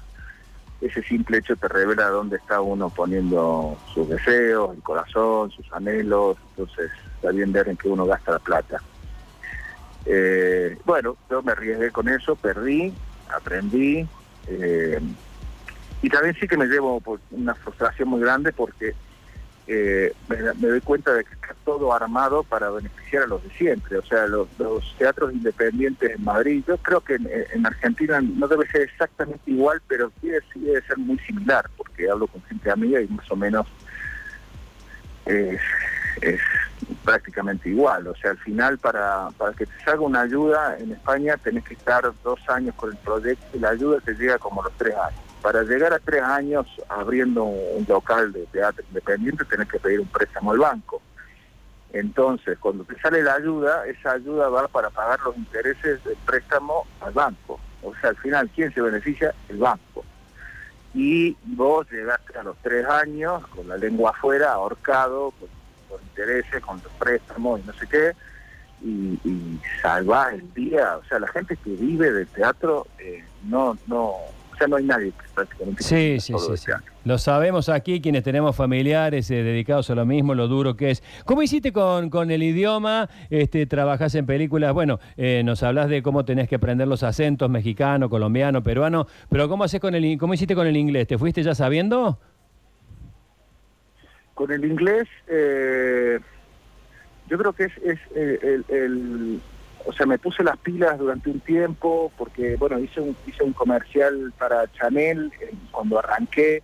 ese 0.81 1.01
simple 1.03 1.39
hecho 1.39 1.55
te 1.55 1.67
revela 1.67 2.09
dónde 2.09 2.37
está 2.37 2.61
uno 2.61 2.89
poniendo 2.89 3.77
sus 3.93 4.07
deseos, 4.07 4.75
el 4.75 4.83
corazón, 4.83 5.49
sus 5.51 5.65
anhelos, 5.73 6.37
entonces 6.51 6.91
está 7.15 7.31
bien 7.31 7.51
ver 7.51 7.67
en 7.69 7.77
qué 7.77 7.87
uno 7.89 8.05
gasta 8.05 8.33
la 8.33 8.39
plata. 8.39 8.81
Eh, 10.05 10.77
bueno, 10.85 11.17
yo 11.29 11.41
me 11.41 11.51
arriesgué 11.51 11.91
con 11.91 12.07
eso, 12.07 12.35
perdí, 12.35 12.93
aprendí, 13.35 14.07
eh, 14.47 15.01
y 16.01 16.09
también 16.09 16.35
sí 16.39 16.47
que 16.47 16.57
me 16.57 16.67
llevo 16.67 17.01
por 17.01 17.19
una 17.31 17.55
frustración 17.55 18.09
muy 18.09 18.21
grande 18.21 18.53
porque 18.53 18.93
eh, 19.67 20.13
me, 20.29 20.37
doy 20.37 20.81
cuenta 20.81 21.13
de 21.13 21.25
que 21.25 21.33
está 21.33 21.53
todo 21.65 21.93
armado 21.93 22.43
para 22.43 22.69
beneficiar 22.69 23.23
a 23.23 23.27
los 23.27 23.43
de 23.43 23.49
siempre. 23.51 23.97
O 23.97 24.03
sea, 24.03 24.25
los, 24.27 24.47
teatros 24.97 25.33
independientes 25.33 26.11
en 26.15 26.23
Madrid, 26.23 26.63
yo 26.65 26.77
creo 26.77 27.01
que 27.01 27.15
en, 27.15 27.29
en 27.53 27.65
Argentina 27.65 28.21
no 28.21 28.47
debe 28.47 28.65
ser 28.67 28.81
exactamente 28.81 29.51
igual, 29.51 29.81
pero 29.87 30.11
sí, 30.21 30.29
debe- 30.55 30.85
ser 30.87 30.97
muy 30.97 31.19
similar, 31.19 31.69
porque 31.75 32.09
hablo 32.09 32.27
con 32.27 32.41
gente 32.43 32.71
amiga 32.71 33.01
y 33.01 33.07
más 33.09 33.29
o 33.29 33.35
menos 33.35 33.67
es, 35.25 35.59
prácticamente 37.03 37.69
igual. 37.69 38.07
O 38.07 38.15
sea, 38.15 38.31
al 38.31 38.37
final 38.37 38.77
para, 38.77 39.29
para 39.37 39.51
que 39.53 39.65
te 39.65 39.83
salga 39.83 40.01
una 40.01 40.21
ayuda 40.21 40.77
en 40.79 40.93
España 40.93 41.35
tenés 41.37 41.65
que 41.65 41.73
estar 41.73 42.09
dos 42.23 42.39
años 42.47 42.73
con 42.75 42.91
el 42.91 42.97
proyecto 42.97 43.45
y 43.53 43.59
la 43.59 43.69
ayuda 43.69 43.99
te 43.99 44.13
llega 44.13 44.37
como 44.39 44.63
los 44.63 44.71
tres 44.77 44.95
años. 44.95 45.26
Para 45.41 45.63
llegar 45.63 45.93
a 45.93 45.99
tres 45.99 46.21
años 46.21 46.67
abriendo 46.89 47.43
un 47.43 47.85
local 47.87 48.33
de 48.33 48.45
teatro 48.47 48.83
independiente 48.87 49.45
tenés 49.45 49.67
que 49.67 49.79
pedir 49.79 49.99
un 49.99 50.07
préstamo 50.07 50.51
al 50.51 50.59
banco. 50.59 51.01
Entonces, 51.93 52.57
cuando 52.59 52.83
te 52.83 52.99
sale 52.99 53.23
la 53.23 53.35
ayuda, 53.35 53.85
esa 53.87 54.13
ayuda 54.13 54.49
va 54.49 54.67
para 54.67 54.89
pagar 54.89 55.19
los 55.21 55.37
intereses 55.37 56.03
del 56.03 56.17
préstamo 56.25 56.85
al 57.01 57.13
banco. 57.13 57.59
O 57.81 57.93
sea, 57.95 58.09
al 58.09 58.17
final, 58.17 58.49
¿quién 58.53 58.73
se 58.73 58.81
beneficia? 58.81 59.33
El 59.47 59.57
banco. 59.57 60.03
Y 60.93 61.35
vos 61.43 61.89
llegaste 61.91 62.37
a 62.37 62.43
los 62.43 62.57
tres 62.57 62.85
años 62.85 63.45
con 63.47 63.67
la 63.67 63.77
lengua 63.77 64.11
afuera, 64.11 64.53
ahorcado, 64.53 65.33
con, 65.39 66.01
intereses, 66.01 66.61
con 66.61 66.81
los 66.83 66.91
préstamos 66.93 67.59
y 67.59 67.63
no 67.63 67.73
sé 67.73 67.87
qué, 67.87 68.11
y, 68.81 69.19
y 69.23 69.61
salvás 69.81 70.33
el 70.33 70.53
día. 70.53 70.97
O 70.97 71.05
sea, 71.05 71.19
la 71.19 71.27
gente 71.27 71.55
que 71.57 71.69
vive 71.71 72.11
del 72.11 72.27
teatro, 72.27 72.87
eh, 72.99 73.23
no, 73.43 73.77
no, 73.87 74.15
sea, 74.57 74.67
no 74.67 74.75
hay 74.77 74.83
nadie 74.85 75.13
prácticamente 75.35 75.83
Sí, 75.83 76.19
sí, 76.19 76.33
sí, 76.37 76.57
sí. 76.57 76.65
teatro. 76.65 76.85
Lo 77.05 77.17
sabemos 77.17 77.69
aquí, 77.69 78.01
quienes 78.01 78.23
tenemos 78.23 78.55
familiares 78.55 79.29
eh, 79.31 79.43
dedicados 79.43 79.89
a 79.89 79.95
lo 79.95 80.05
mismo, 80.05 80.35
lo 80.35 80.47
duro 80.47 80.75
que 80.75 80.91
es. 80.91 81.03
¿Cómo 81.25 81.41
hiciste 81.41 81.71
con, 81.71 82.09
con 82.09 82.31
el 82.31 82.43
idioma? 82.43 83.09
Este, 83.29 83.65
trabajás 83.65 84.15
en 84.15 84.25
películas, 84.25 84.73
bueno, 84.73 84.99
eh, 85.15 85.41
nos 85.45 85.63
hablas 85.63 85.89
de 85.89 86.01
cómo 86.03 86.25
tenés 86.25 86.49
que 86.49 86.55
aprender 86.55 86.87
los 86.87 87.03
acentos 87.03 87.49
mexicano, 87.49 88.09
colombiano, 88.09 88.63
peruano, 88.63 89.07
pero 89.29 89.47
¿cómo, 89.47 89.63
haces 89.63 89.79
con 89.79 89.95
el, 89.95 90.17
¿cómo 90.17 90.33
hiciste 90.33 90.55
con 90.55 90.67
el 90.67 90.75
inglés? 90.75 91.07
¿Te 91.07 91.17
fuiste 91.17 91.43
ya 91.43 91.55
sabiendo? 91.55 92.19
Con 94.33 94.51
el 94.51 94.65
inglés, 94.65 95.07
eh, 95.27 96.19
yo 97.29 97.37
creo 97.37 97.53
que 97.53 97.63
es, 97.65 97.71
es 97.83 97.99
eh, 98.15 98.39
el, 98.43 98.65
el- 98.75 99.41
o 99.87 99.93
sea, 99.93 100.05
me 100.05 100.19
puse 100.19 100.43
las 100.43 100.57
pilas 100.57 100.97
durante 100.99 101.29
un 101.29 101.39
tiempo 101.39 102.11
porque, 102.17 102.57
bueno, 102.57 102.77
hice 102.77 102.99
un, 102.99 103.15
hice 103.25 103.43
un 103.43 103.53
comercial 103.53 104.33
para 104.37 104.69
Chanel 104.73 105.31
eh, 105.39 105.53
cuando 105.71 105.97
arranqué, 105.97 106.61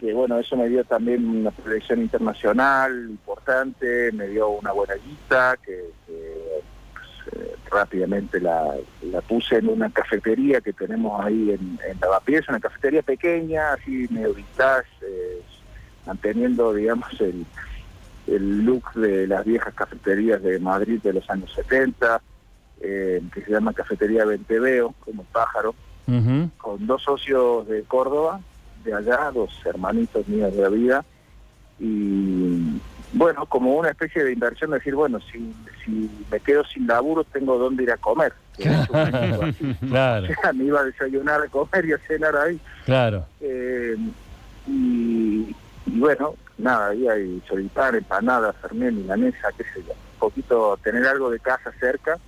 que 0.00 0.12
bueno, 0.14 0.38
eso 0.38 0.56
me 0.56 0.68
dio 0.68 0.82
también 0.84 1.28
una 1.28 1.50
proyección 1.50 2.00
internacional 2.00 3.08
importante, 3.10 4.10
me 4.12 4.28
dio 4.28 4.48
una 4.48 4.72
buena 4.72 4.94
guita 4.94 5.58
que, 5.62 5.90
pues, 6.06 7.34
eh, 7.34 7.54
rápidamente 7.70 8.40
la, 8.40 8.74
la 9.02 9.20
puse 9.20 9.56
en 9.56 9.68
una 9.68 9.90
cafetería 9.90 10.60
que 10.62 10.72
tenemos 10.72 11.22
ahí 11.22 11.50
en, 11.50 11.78
en 11.86 12.00
Lavapiés, 12.00 12.48
una 12.48 12.60
cafetería 12.60 13.02
pequeña, 13.02 13.74
así 13.74 14.06
medio 14.10 14.32
vintage, 14.32 14.88
eh, 15.02 15.42
manteniendo, 16.06 16.72
digamos, 16.72 17.20
el, 17.20 17.44
el 18.26 18.64
look 18.64 18.92
de 18.94 19.26
las 19.26 19.44
viejas 19.44 19.74
cafeterías 19.74 20.42
de 20.42 20.58
Madrid 20.58 21.00
de 21.02 21.12
los 21.12 21.28
años 21.30 21.52
70, 21.54 22.20
eh, 22.80 23.22
que 23.32 23.42
se 23.42 23.50
llama 23.50 23.72
Cafetería 23.72 24.24
Venteveo, 24.24 24.94
como 25.00 25.24
pájaro, 25.24 25.74
con 26.58 26.86
dos 26.86 27.02
socios 27.02 27.66
de 27.66 27.82
Córdoba, 27.82 28.40
de 28.84 28.94
allá, 28.94 29.30
dos 29.32 29.50
hermanitos 29.64 30.28
míos 30.28 30.54
de 30.54 30.62
la 30.62 30.68
vida, 30.68 31.04
y 31.80 32.80
bueno, 33.12 33.46
como 33.46 33.74
una 33.74 33.90
especie 33.90 34.24
de 34.24 34.32
inversión, 34.32 34.70
decir, 34.70 34.94
bueno, 34.94 35.18
si, 35.20 35.52
si 35.84 36.10
me 36.30 36.40
quedo 36.40 36.64
sin 36.64 36.86
laburo, 36.86 37.24
tengo 37.24 37.58
dónde 37.58 37.82
ir 37.82 37.90
a 37.90 37.96
comer. 37.96 38.32
Así. 38.58 39.76
Claro, 39.88 40.26
O 40.32 40.40
sea, 40.42 40.52
me 40.52 40.64
iba 40.64 40.80
a 40.80 40.84
desayunar, 40.84 41.42
a 41.42 41.48
comer 41.48 41.84
y 41.86 41.92
a 41.92 41.98
cenar 42.06 42.36
ahí. 42.36 42.60
claro. 42.84 43.26
Eh, 43.40 43.96
y, 44.66 45.54
y 45.86 45.98
bueno, 45.98 46.34
nada, 46.58 46.88
ahí 46.88 47.08
hay 47.08 47.42
solitán, 47.48 47.94
empanada, 47.96 48.52
fernet, 48.54 48.92
milanesa, 48.92 49.48
qué 49.56 49.64
sé 49.64 49.82
yo. 49.86 49.92
Un 49.92 50.18
poquito 50.18 50.78
tener 50.82 51.06
algo 51.06 51.30
de 51.30 51.40
casa 51.40 51.72
cerca. 51.78 52.18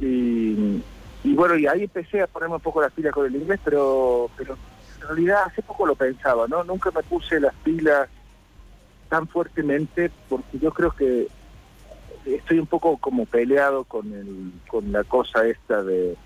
Y, 0.00 0.82
y 1.24 1.34
bueno, 1.34 1.56
y 1.56 1.66
ahí 1.66 1.84
empecé 1.84 2.22
a 2.22 2.26
ponerme 2.26 2.56
un 2.56 2.60
poco 2.60 2.80
las 2.80 2.92
pilas 2.92 3.12
con 3.12 3.26
el 3.26 3.34
inglés, 3.34 3.60
pero, 3.64 4.30
pero 4.36 4.56
en 5.00 5.08
realidad 5.08 5.42
hace 5.46 5.62
poco 5.62 5.86
lo 5.86 5.94
pensaba, 5.94 6.46
¿no? 6.48 6.64
Nunca 6.64 6.90
me 6.90 7.02
puse 7.02 7.40
las 7.40 7.54
pilas 7.56 8.08
tan 9.08 9.28
fuertemente 9.28 10.10
porque 10.28 10.58
yo 10.58 10.72
creo 10.72 10.90
que 10.90 11.28
estoy 12.26 12.58
un 12.58 12.66
poco 12.66 12.96
como 12.96 13.26
peleado 13.26 13.84
con, 13.84 14.12
el, 14.12 14.52
con 14.68 14.90
la 14.92 15.04
cosa 15.04 15.46
esta 15.46 15.82
de 15.82 16.16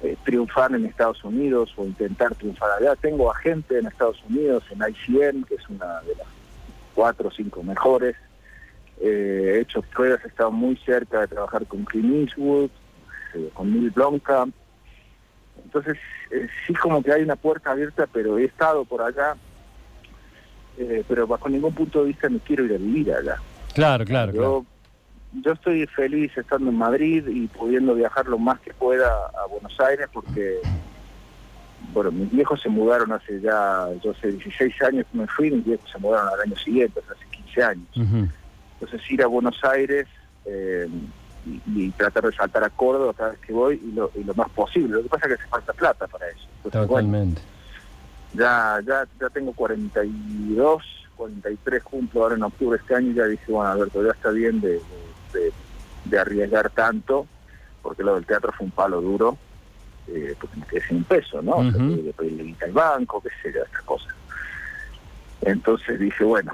eh, 0.00 0.16
triunfar 0.24 0.72
en 0.72 0.86
Estados 0.86 1.24
Unidos 1.24 1.72
o 1.76 1.84
intentar 1.84 2.32
triunfar 2.36 2.70
allá. 2.78 2.94
Tengo 2.94 3.32
a 3.32 3.34
gente 3.36 3.78
en 3.78 3.86
Estados 3.86 4.22
Unidos, 4.28 4.62
en 4.70 4.78
ICN, 4.78 5.44
que 5.44 5.56
es 5.56 5.68
una 5.68 6.00
de 6.02 6.14
las 6.14 6.26
cuatro 6.94 7.28
o 7.28 7.32
cinco 7.32 7.64
mejores. 7.64 8.14
Eh, 9.00 9.54
he 9.56 9.60
hecho 9.60 9.82
pruebas, 9.82 10.24
he 10.24 10.28
estado 10.28 10.52
muy 10.52 10.76
cerca 10.76 11.22
de 11.22 11.28
trabajar 11.28 11.66
con 11.66 11.84
Clint 11.84 12.30
Eastwood, 12.30 12.70
eh, 13.34 13.50
con 13.54 13.72
Neil 13.72 13.90
Blomkamp. 13.90 14.54
Entonces, 15.64 15.98
sí 16.66 16.74
como 16.74 17.02
que 17.02 17.12
hay 17.12 17.22
una 17.22 17.36
puerta 17.36 17.72
abierta, 17.72 18.06
pero 18.12 18.38
he 18.38 18.44
estado 18.44 18.84
por 18.84 19.02
allá, 19.02 19.36
pero 21.08 21.26
bajo 21.26 21.48
ningún 21.48 21.74
punto 21.74 22.02
de 22.02 22.06
vista 22.06 22.28
me 22.28 22.38
quiero 22.38 22.64
ir 22.64 22.74
a 22.74 22.78
vivir 22.78 23.12
allá. 23.12 23.36
Claro, 23.74 24.04
claro. 24.04 24.32
Yo, 24.32 24.64
yo 25.32 25.52
estoy 25.52 25.86
feliz 25.86 26.36
estando 26.36 26.70
en 26.70 26.76
Madrid 26.76 27.26
y 27.28 27.46
pudiendo 27.48 27.94
viajar 27.94 28.26
lo 28.26 28.38
más 28.38 28.60
que 28.60 28.72
pueda 28.72 29.08
a 29.08 29.46
Buenos 29.46 29.78
Aires 29.80 30.08
porque, 30.12 30.58
bueno, 31.92 32.10
mis 32.10 32.30
viejos 32.30 32.60
se 32.60 32.68
mudaron 32.68 33.12
hace 33.12 33.40
ya, 33.40 33.88
yo 34.02 34.14
sé, 34.14 34.32
16 34.32 34.82
años 34.82 35.06
que 35.10 35.18
me 35.18 35.26
fui, 35.26 35.50
mis 35.50 35.64
viejos 35.64 35.90
se 35.90 35.98
mudaron 35.98 36.28
al 36.32 36.40
año 36.40 36.56
siguiente, 36.56 37.00
hace 37.00 37.24
15 37.44 37.62
años. 37.62 37.88
Entonces 38.80 39.10
ir 39.10 39.22
a 39.22 39.26
Buenos 39.26 39.62
Aires 39.64 40.06
eh, 40.46 40.88
y, 41.66 41.90
tratar 41.90 42.24
de 42.24 42.32
saltar 42.32 42.64
a 42.64 42.70
Córdoba 42.70 43.12
cada 43.14 43.30
vez 43.30 43.40
que 43.40 43.52
voy 43.52 43.80
y 43.84 43.92
lo, 43.92 44.10
y 44.14 44.24
lo 44.24 44.34
más 44.34 44.48
posible. 44.50 44.96
Lo 44.96 45.02
que 45.02 45.08
pasa 45.08 45.26
es 45.26 45.36
que 45.36 45.42
hace 45.42 45.50
falta 45.50 45.72
plata 45.72 46.06
para 46.06 46.28
eso. 46.28 46.46
Totalmente. 46.70 47.40
ya, 48.34 48.80
ya, 48.86 49.06
ya 49.20 49.28
tengo 49.30 49.52
42 49.52 50.82
43 51.18 51.82
juntos 51.82 52.22
ahora 52.22 52.36
en 52.36 52.42
octubre 52.44 52.78
este 52.80 52.94
año 52.94 53.10
y 53.10 53.14
ya 53.14 53.24
dije, 53.24 53.50
bueno, 53.50 53.70
Alberto, 53.70 54.02
ya 54.04 54.12
está 54.12 54.30
bien 54.30 54.60
de, 54.60 54.74
de, 54.74 54.80
arriesgar 56.18 56.70
tanto, 56.70 57.26
porque 57.82 58.02
lo 58.02 58.14
del 58.14 58.26
teatro 58.26 58.52
fue 58.52 58.66
un 58.66 58.72
palo 58.72 59.00
duro, 59.00 59.36
eh, 60.08 60.34
porque 60.40 60.56
me 60.56 60.66
quedé 60.66 60.86
sin 60.88 61.04
peso, 61.04 61.42
¿no? 61.42 61.56
Uh 61.56 61.64
-huh. 61.64 62.14
pedirle 62.14 62.56
al 62.64 62.72
banco, 62.72 63.20
qué 63.20 63.30
sé 63.42 63.52
yo, 63.52 63.62
estas 63.62 63.82
cosas. 63.82 64.14
Entonces 65.42 66.00
dije, 66.00 66.24
bueno, 66.24 66.52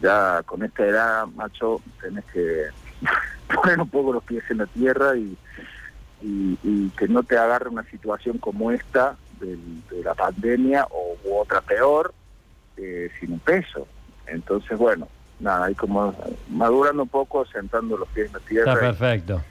ya 0.00 0.42
con 0.44 0.62
esta 0.62 0.84
edad, 0.84 1.26
macho, 1.28 1.80
tenés 2.00 2.24
que 2.26 2.66
poner 3.54 3.80
un 3.80 3.88
poco 3.88 4.12
los 4.12 4.24
pies 4.24 4.44
en 4.50 4.58
la 4.58 4.66
tierra 4.66 5.16
y, 5.16 5.36
y, 6.22 6.90
que 6.90 7.08
no 7.08 7.22
te 7.22 7.38
agarre 7.38 7.68
una 7.68 7.84
situación 7.84 8.38
como 8.38 8.70
esta 8.70 9.16
de, 9.40 9.58
la 10.02 10.14
pandemia 10.14 10.86
o 10.90 11.16
u 11.24 11.36
otra 11.36 11.60
peor 11.60 12.12
eh, 12.76 13.10
sin 13.18 13.32
un 13.32 13.40
peso. 13.40 13.86
Entonces, 14.26 14.78
bueno, 14.78 15.08
nada, 15.40 15.66
ahí 15.66 15.74
como 15.74 16.14
madurando 16.50 17.02
un 17.02 17.08
poco, 17.08 17.44
sentando 17.46 17.96
los 17.96 18.08
pies 18.08 18.28
en 18.28 18.32
la 18.34 18.40
tierra. 18.40 18.72
Está 18.72 18.86
perfecto. 18.86 19.42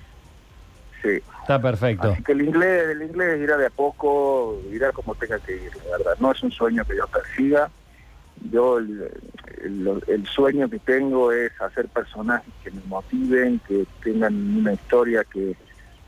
Sí. 1.01 1.21
Está 1.41 1.61
perfecto. 1.61 2.11
Así 2.11 2.23
que 2.23 2.31
el 2.31 2.41
inglés, 2.41 2.89
el 2.89 3.03
inglés 3.03 3.41
irá 3.41 3.57
de 3.57 3.67
a 3.67 3.69
poco, 3.69 4.59
irá 4.71 4.91
como 4.91 5.13
tenga 5.15 5.37
que 5.39 5.55
ir, 5.55 5.71
la 5.89 5.97
verdad. 5.97 6.15
No 6.19 6.31
es 6.31 6.41
un 6.41 6.51
sueño 6.51 6.83
que 6.85 6.97
yo 6.97 7.05
persiga. 7.07 7.69
Yo 8.51 8.79
el, 8.79 9.11
el, 10.07 10.27
sueño 10.27 10.69
que 10.69 10.79
tengo 10.79 11.31
es 11.31 11.51
hacer 11.61 11.87
personajes 11.87 12.51
que 12.63 12.71
me 12.71 12.81
motiven, 12.87 13.59
que 13.67 13.85
tengan 14.03 14.57
una 14.57 14.73
historia 14.73 15.23
que, 15.23 15.55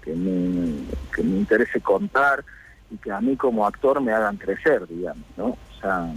que, 0.01 0.13
me, 0.13 0.83
que 1.15 1.23
me 1.23 1.37
interese 1.37 1.79
contar 1.81 2.43
y 2.91 2.97
que 2.97 3.11
a 3.11 3.21
mí 3.21 3.35
como 3.37 3.65
actor 3.65 4.01
me 4.01 4.11
hagan 4.11 4.37
crecer, 4.37 4.87
digamos, 4.87 5.25
¿no? 5.37 5.45
O 5.45 5.79
sea, 5.79 6.11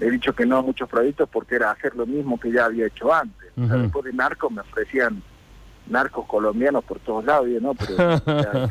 he 0.00 0.10
dicho 0.10 0.34
que 0.34 0.46
no 0.46 0.56
a 0.58 0.62
muchos 0.62 0.88
proyectos 0.88 1.28
porque 1.30 1.56
era 1.56 1.70
hacer 1.70 1.94
lo 1.94 2.06
mismo 2.06 2.38
que 2.38 2.50
ya 2.50 2.66
había 2.66 2.86
hecho 2.86 3.12
antes. 3.12 3.50
después 3.56 4.04
de 4.04 4.12
narcos 4.12 4.50
me 4.50 4.60
ofrecían 4.60 5.22
narcos 5.86 6.26
colombianos 6.26 6.84
por 6.84 6.98
todos 7.00 7.24
lados, 7.24 7.48
y 7.48 7.60
no, 7.60 7.74
pero 7.74 8.68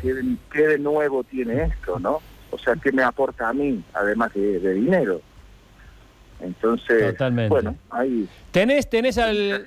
¿qué, 0.52 0.62
de, 0.62 0.78
nuevo 0.78 1.24
tiene 1.24 1.64
esto, 1.64 1.98
no? 1.98 2.20
O 2.50 2.58
sea, 2.58 2.74
¿qué 2.76 2.92
me 2.92 3.02
aporta 3.02 3.48
a 3.48 3.52
mí, 3.52 3.82
además 3.94 4.32
de, 4.34 4.74
dinero? 4.74 5.20
Entonces, 6.40 7.16
bueno, 7.48 7.76
ahí... 7.90 8.28
¿Tenés, 8.50 8.90
tenés, 8.90 9.16
al, 9.16 9.64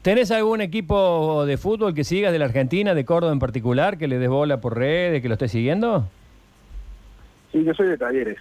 ¿Tenés 0.00 0.30
algún 0.30 0.62
equipo 0.62 1.44
de 1.44 1.58
fútbol 1.58 1.92
que 1.92 2.04
sigas 2.04 2.32
de 2.32 2.38
la 2.38 2.46
Argentina, 2.46 2.94
de 2.94 3.04
Córdoba 3.04 3.32
en 3.32 3.38
particular, 3.38 3.98
que 3.98 4.08
le 4.08 4.18
des 4.18 4.30
bola 4.30 4.60
por 4.60 4.78
redes, 4.78 5.20
que 5.20 5.28
lo 5.28 5.34
estés 5.34 5.52
siguiendo? 5.52 6.08
Sí, 7.52 7.62
yo 7.64 7.74
soy 7.74 7.88
de 7.88 7.98
talleres. 7.98 8.38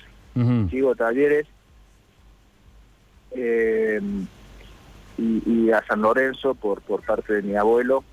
Sigo 0.70 0.96
talleres 0.96 1.48
eh, 3.36 4.02
y, 5.18 5.72
a 5.72 5.84
San 5.86 6.02
Lorenzo 6.02 6.56
por, 6.56 6.82
por 6.82 7.02
parte 7.02 7.34
de 7.34 7.42
mi 7.42 7.56
abuelo. 7.56 8.04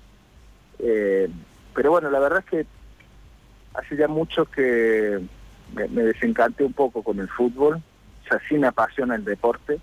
Eh, 0.79 1.29
pero 1.73 1.91
bueno, 1.91 2.09
la 2.09 2.19
verdad 2.19 2.39
es 2.39 2.45
que 2.45 2.65
hace 3.73 3.95
ya 3.95 4.07
mucho 4.07 4.45
que 4.45 5.19
me, 5.73 5.87
desencanté 5.87 6.63
un 6.63 6.73
poco 6.73 7.03
con 7.03 7.19
el 7.19 7.29
fútbol, 7.29 7.75
o 7.75 8.27
sea, 8.27 8.39
sí 8.47 8.55
me 8.55 8.67
apasiona 8.67 9.15
el 9.15 9.25
deporte, 9.25 9.79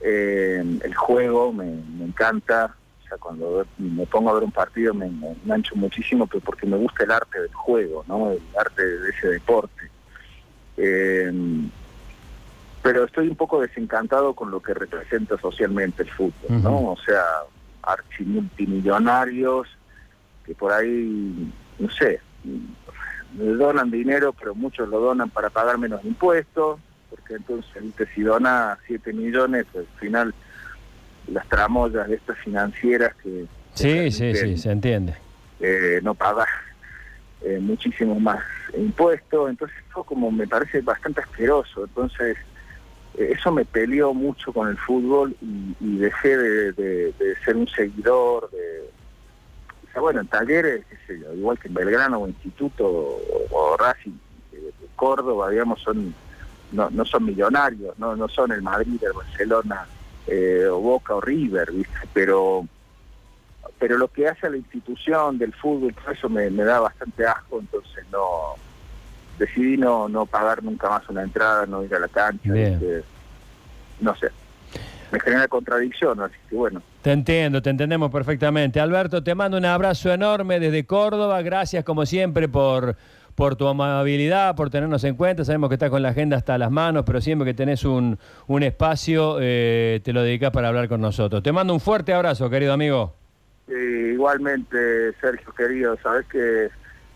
eh, 0.00 0.64
el 0.82 0.94
juego 0.94 1.52
me, 1.52 1.72
encanta, 2.04 2.74
cuando 3.18 3.66
me 3.78 4.06
pongo 4.06 4.30
a 4.30 4.34
ver 4.34 4.44
un 4.44 4.52
partido 4.52 4.94
me, 4.94 5.08
me 5.10 5.32
engancho 5.32 5.74
muchísimo, 5.74 6.26
pero 6.26 6.40
porque 6.40 6.66
me 6.66 6.76
gusta 6.76 7.04
el 7.04 7.10
arte 7.10 7.40
del 7.40 7.52
juego, 7.52 8.04
¿no? 8.06 8.30
El 8.30 8.40
arte 8.56 8.84
de 8.84 9.10
ese 9.10 9.28
deporte. 9.28 9.90
Pero 12.82 13.04
estoy 13.04 13.28
un 13.28 13.36
poco 13.36 13.60
desencantado 13.60 14.34
con 14.34 14.50
lo 14.50 14.60
que 14.60 14.74
representa 14.74 15.36
socialmente 15.38 16.02
el 16.02 16.10
fútbol, 16.10 16.62
¿no? 16.62 16.92
O 16.92 16.96
sea, 17.04 17.22
archimultimillonarios 17.82 19.68
que 20.44 20.54
por 20.54 20.72
ahí, 20.72 21.52
no 21.78 21.90
sé, 21.90 22.20
donan 23.34 23.90
dinero, 23.90 24.32
pero 24.32 24.54
muchos 24.54 24.88
lo 24.88 25.00
donan 25.00 25.30
para 25.30 25.50
pagar 25.50 25.78
menos 25.78 26.04
impuestos, 26.04 26.80
porque 27.10 27.34
entonces 27.34 27.82
si 28.14 28.22
dona 28.22 28.78
7 28.86 29.12
millones, 29.12 29.66
pues, 29.72 29.86
al 29.92 30.00
final 30.00 30.34
las 31.28 31.46
tramoyas 31.48 32.08
de 32.08 32.16
estas 32.16 32.38
financieras 32.38 33.14
que... 33.22 33.46
Sí, 33.74 34.10
sí, 34.10 34.34
sí, 34.34 34.56
se 34.56 34.70
entiende. 34.70 35.14
Eh, 35.60 36.00
no 36.02 36.14
pagar 36.14 36.48
eh, 37.42 37.58
muchísimo 37.60 38.18
más 38.18 38.42
impuestos, 38.76 39.50
entonces 39.50 39.76
eso 39.88 40.02
como 40.02 40.30
me 40.30 40.46
parece 40.46 40.80
bastante 40.80 41.20
asqueroso, 41.20 41.84
entonces 41.84 42.36
eso 43.14 43.50
me 43.50 43.64
peleó 43.64 44.14
mucho 44.14 44.52
con 44.52 44.68
el 44.68 44.76
fútbol 44.76 45.36
y, 45.40 45.98
dejé 45.98 46.36
de, 46.36 47.14
ser 47.44 47.56
un 47.56 47.68
seguidor 47.68 48.50
de... 48.50 48.90
O 49.88 49.92
sea, 49.92 50.00
bueno, 50.00 50.20
en 50.20 50.28
talleres, 50.28 50.84
qué 50.88 50.96
sé 51.06 51.20
yo, 51.20 51.34
igual 51.34 51.58
que 51.58 51.68
en 51.68 51.74
Belgrano 51.74 52.20
o 52.20 52.28
Instituto 52.28 52.86
o, 53.50 53.76
Racing 53.76 54.12
de, 54.52 54.72
Córdoba, 54.94 55.50
digamos, 55.50 55.80
son 55.80 56.14
no, 56.72 56.88
no 56.90 57.04
son 57.04 57.24
millonarios, 57.24 57.98
no, 57.98 58.14
no 58.14 58.28
son 58.28 58.52
el 58.52 58.62
Madrid, 58.62 59.02
el 59.02 59.12
Barcelona 59.12 59.86
eh, 60.28 60.66
o 60.70 60.78
Boca 60.78 61.16
o 61.16 61.20
River. 61.20 61.72
Pero, 62.14 62.66
pero 63.78 63.98
lo 63.98 64.08
que 64.08 64.28
hace 64.28 64.46
a 64.46 64.50
la 64.50 64.58
institución 64.58 65.38
del 65.38 65.52
fútbol, 65.52 65.94
eso 66.12 66.28
me, 66.28 66.48
me 66.50 66.62
da 66.62 66.78
bastante 66.78 67.26
asco, 67.26 67.58
entonces 67.58 68.04
no 68.12 68.54
decidí 69.40 69.78
no, 69.78 70.08
no 70.08 70.26
pagar 70.26 70.62
nunca 70.62 70.88
más 70.90 71.08
una 71.08 71.22
entrada, 71.22 71.64
no 71.64 71.82
ir 71.82 71.94
a 71.94 71.98
la 71.98 72.08
cancha, 72.08 72.52
no 74.00 74.14
sé. 74.14 74.28
Me 75.10 75.18
genera 75.18 75.48
contradicción, 75.48 76.20
así 76.20 76.36
que 76.48 76.54
bueno. 76.54 76.82
Te 77.02 77.10
entiendo, 77.10 77.60
te 77.60 77.70
entendemos 77.70 78.12
perfectamente. 78.12 78.78
Alberto, 78.78 79.24
te 79.24 79.34
mando 79.34 79.56
un 79.56 79.64
abrazo 79.64 80.12
enorme 80.12 80.60
desde 80.60 80.84
Córdoba. 80.84 81.42
Gracias 81.42 81.84
como 81.84 82.06
siempre 82.06 82.48
por, 82.48 82.96
por 83.34 83.56
tu 83.56 83.66
amabilidad, 83.66 84.54
por 84.54 84.70
tenernos 84.70 85.02
en 85.04 85.16
cuenta. 85.16 85.44
Sabemos 85.44 85.68
que 85.70 85.74
estás 85.74 85.90
con 85.90 86.02
la 86.02 86.10
agenda 86.10 86.36
hasta 86.36 86.58
las 86.58 86.70
manos, 86.70 87.02
pero 87.04 87.20
siempre 87.20 87.46
que 87.46 87.54
tenés 87.54 87.84
un, 87.84 88.18
un 88.46 88.62
espacio, 88.62 89.38
eh, 89.40 90.00
te 90.04 90.12
lo 90.12 90.22
dedicas 90.22 90.52
para 90.52 90.68
hablar 90.68 90.88
con 90.88 91.00
nosotros. 91.00 91.42
Te 91.42 91.50
mando 91.50 91.72
un 91.72 91.80
fuerte 91.80 92.12
abrazo, 92.12 92.48
querido 92.48 92.72
amigo. 92.74 93.14
igualmente, 93.68 95.12
Sergio, 95.20 95.52
querido, 95.54 95.96
sabes 96.02 96.26
que 96.26 96.68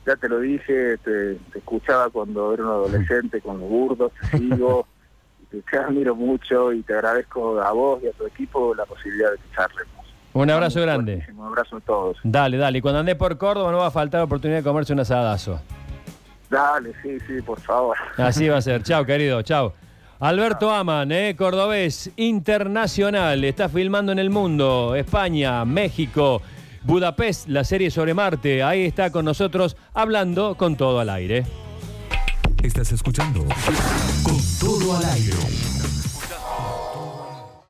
ya 0.07 0.17
te 0.17 0.29
lo 0.29 0.41
dije, 0.41 0.99
te, 0.99 1.39
escuchaba 1.55 2.11
cuando 2.11 2.53
era 2.53 2.65
un 2.65 2.71
adolescente 2.71 3.41
con 3.41 3.61
los 3.61 3.69
burdos, 3.69 4.13
te 4.31 4.39
sigo, 4.39 4.87
te, 5.51 5.79
admiro 5.79 6.15
mucho 6.15 6.73
y 6.73 6.83
te 6.83 6.95
agradezco 6.95 7.61
a 7.61 7.73
vos 7.73 8.03
y 8.03 8.09
a 8.09 8.13
tu 8.13 8.27
equipo 8.27 8.75
la 8.75 8.85
posibilidad 8.85 9.31
de 9.31 9.39
charlemos. 9.55 9.93
Un 10.33 10.51
abrazo 10.51 10.81
grande. 10.83 11.25
Un 11.37 11.47
abrazo 11.47 11.77
a 11.77 11.81
todos. 11.81 12.19
Dale, 12.25 12.57
dale. 12.57 12.79
Y 12.79 12.81
cuando 12.81 13.01
andé 13.01 13.15
por 13.15 13.39
Córdoba 13.39 13.71
no 13.71 13.79
va 13.79 13.87
a 13.87 13.93
faltar 13.93 14.21
la 14.21 14.25
oportunidad 14.25 14.59
de 14.59 14.65
comerse 14.65 14.93
un 14.93 15.01
asadazo. 15.01 15.61
Dale, 16.51 16.93
sí, 17.03 17.19
sí, 17.21 17.41
por 17.41 17.61
favor. 17.61 17.97
Así 18.17 18.49
va 18.49 18.59
a 18.59 18.63
ser. 18.63 18.83
Chao, 18.85 19.05
querido. 19.05 19.43
Chao. 19.43 19.75
Alberto 20.21 20.71
Aman, 20.71 21.13
eh, 21.13 21.35
cordobés 21.37 22.11
internacional, 22.17 23.45
está 23.45 23.69
filmando 23.69 24.13
en 24.13 24.19
el 24.19 24.31
mundo, 24.31 24.95
España, 24.95 25.65
México, 25.65 26.41
Budapest, 26.85 27.49
la 27.49 27.65
serie 27.65 27.91
sobre 27.91 28.15
Marte. 28.15 28.63
Ahí 28.63 28.85
está 28.85 29.11
con 29.11 29.25
nosotros 29.25 29.77
hablando 29.93 30.57
con 30.57 30.77
todo 30.77 31.01
al 31.01 31.11
aire. 31.11 31.45
Estás 32.63 32.93
escuchando 32.93 33.45
con 34.23 34.39
todo 34.61 34.97
al 34.97 35.05
aire. 35.05 35.64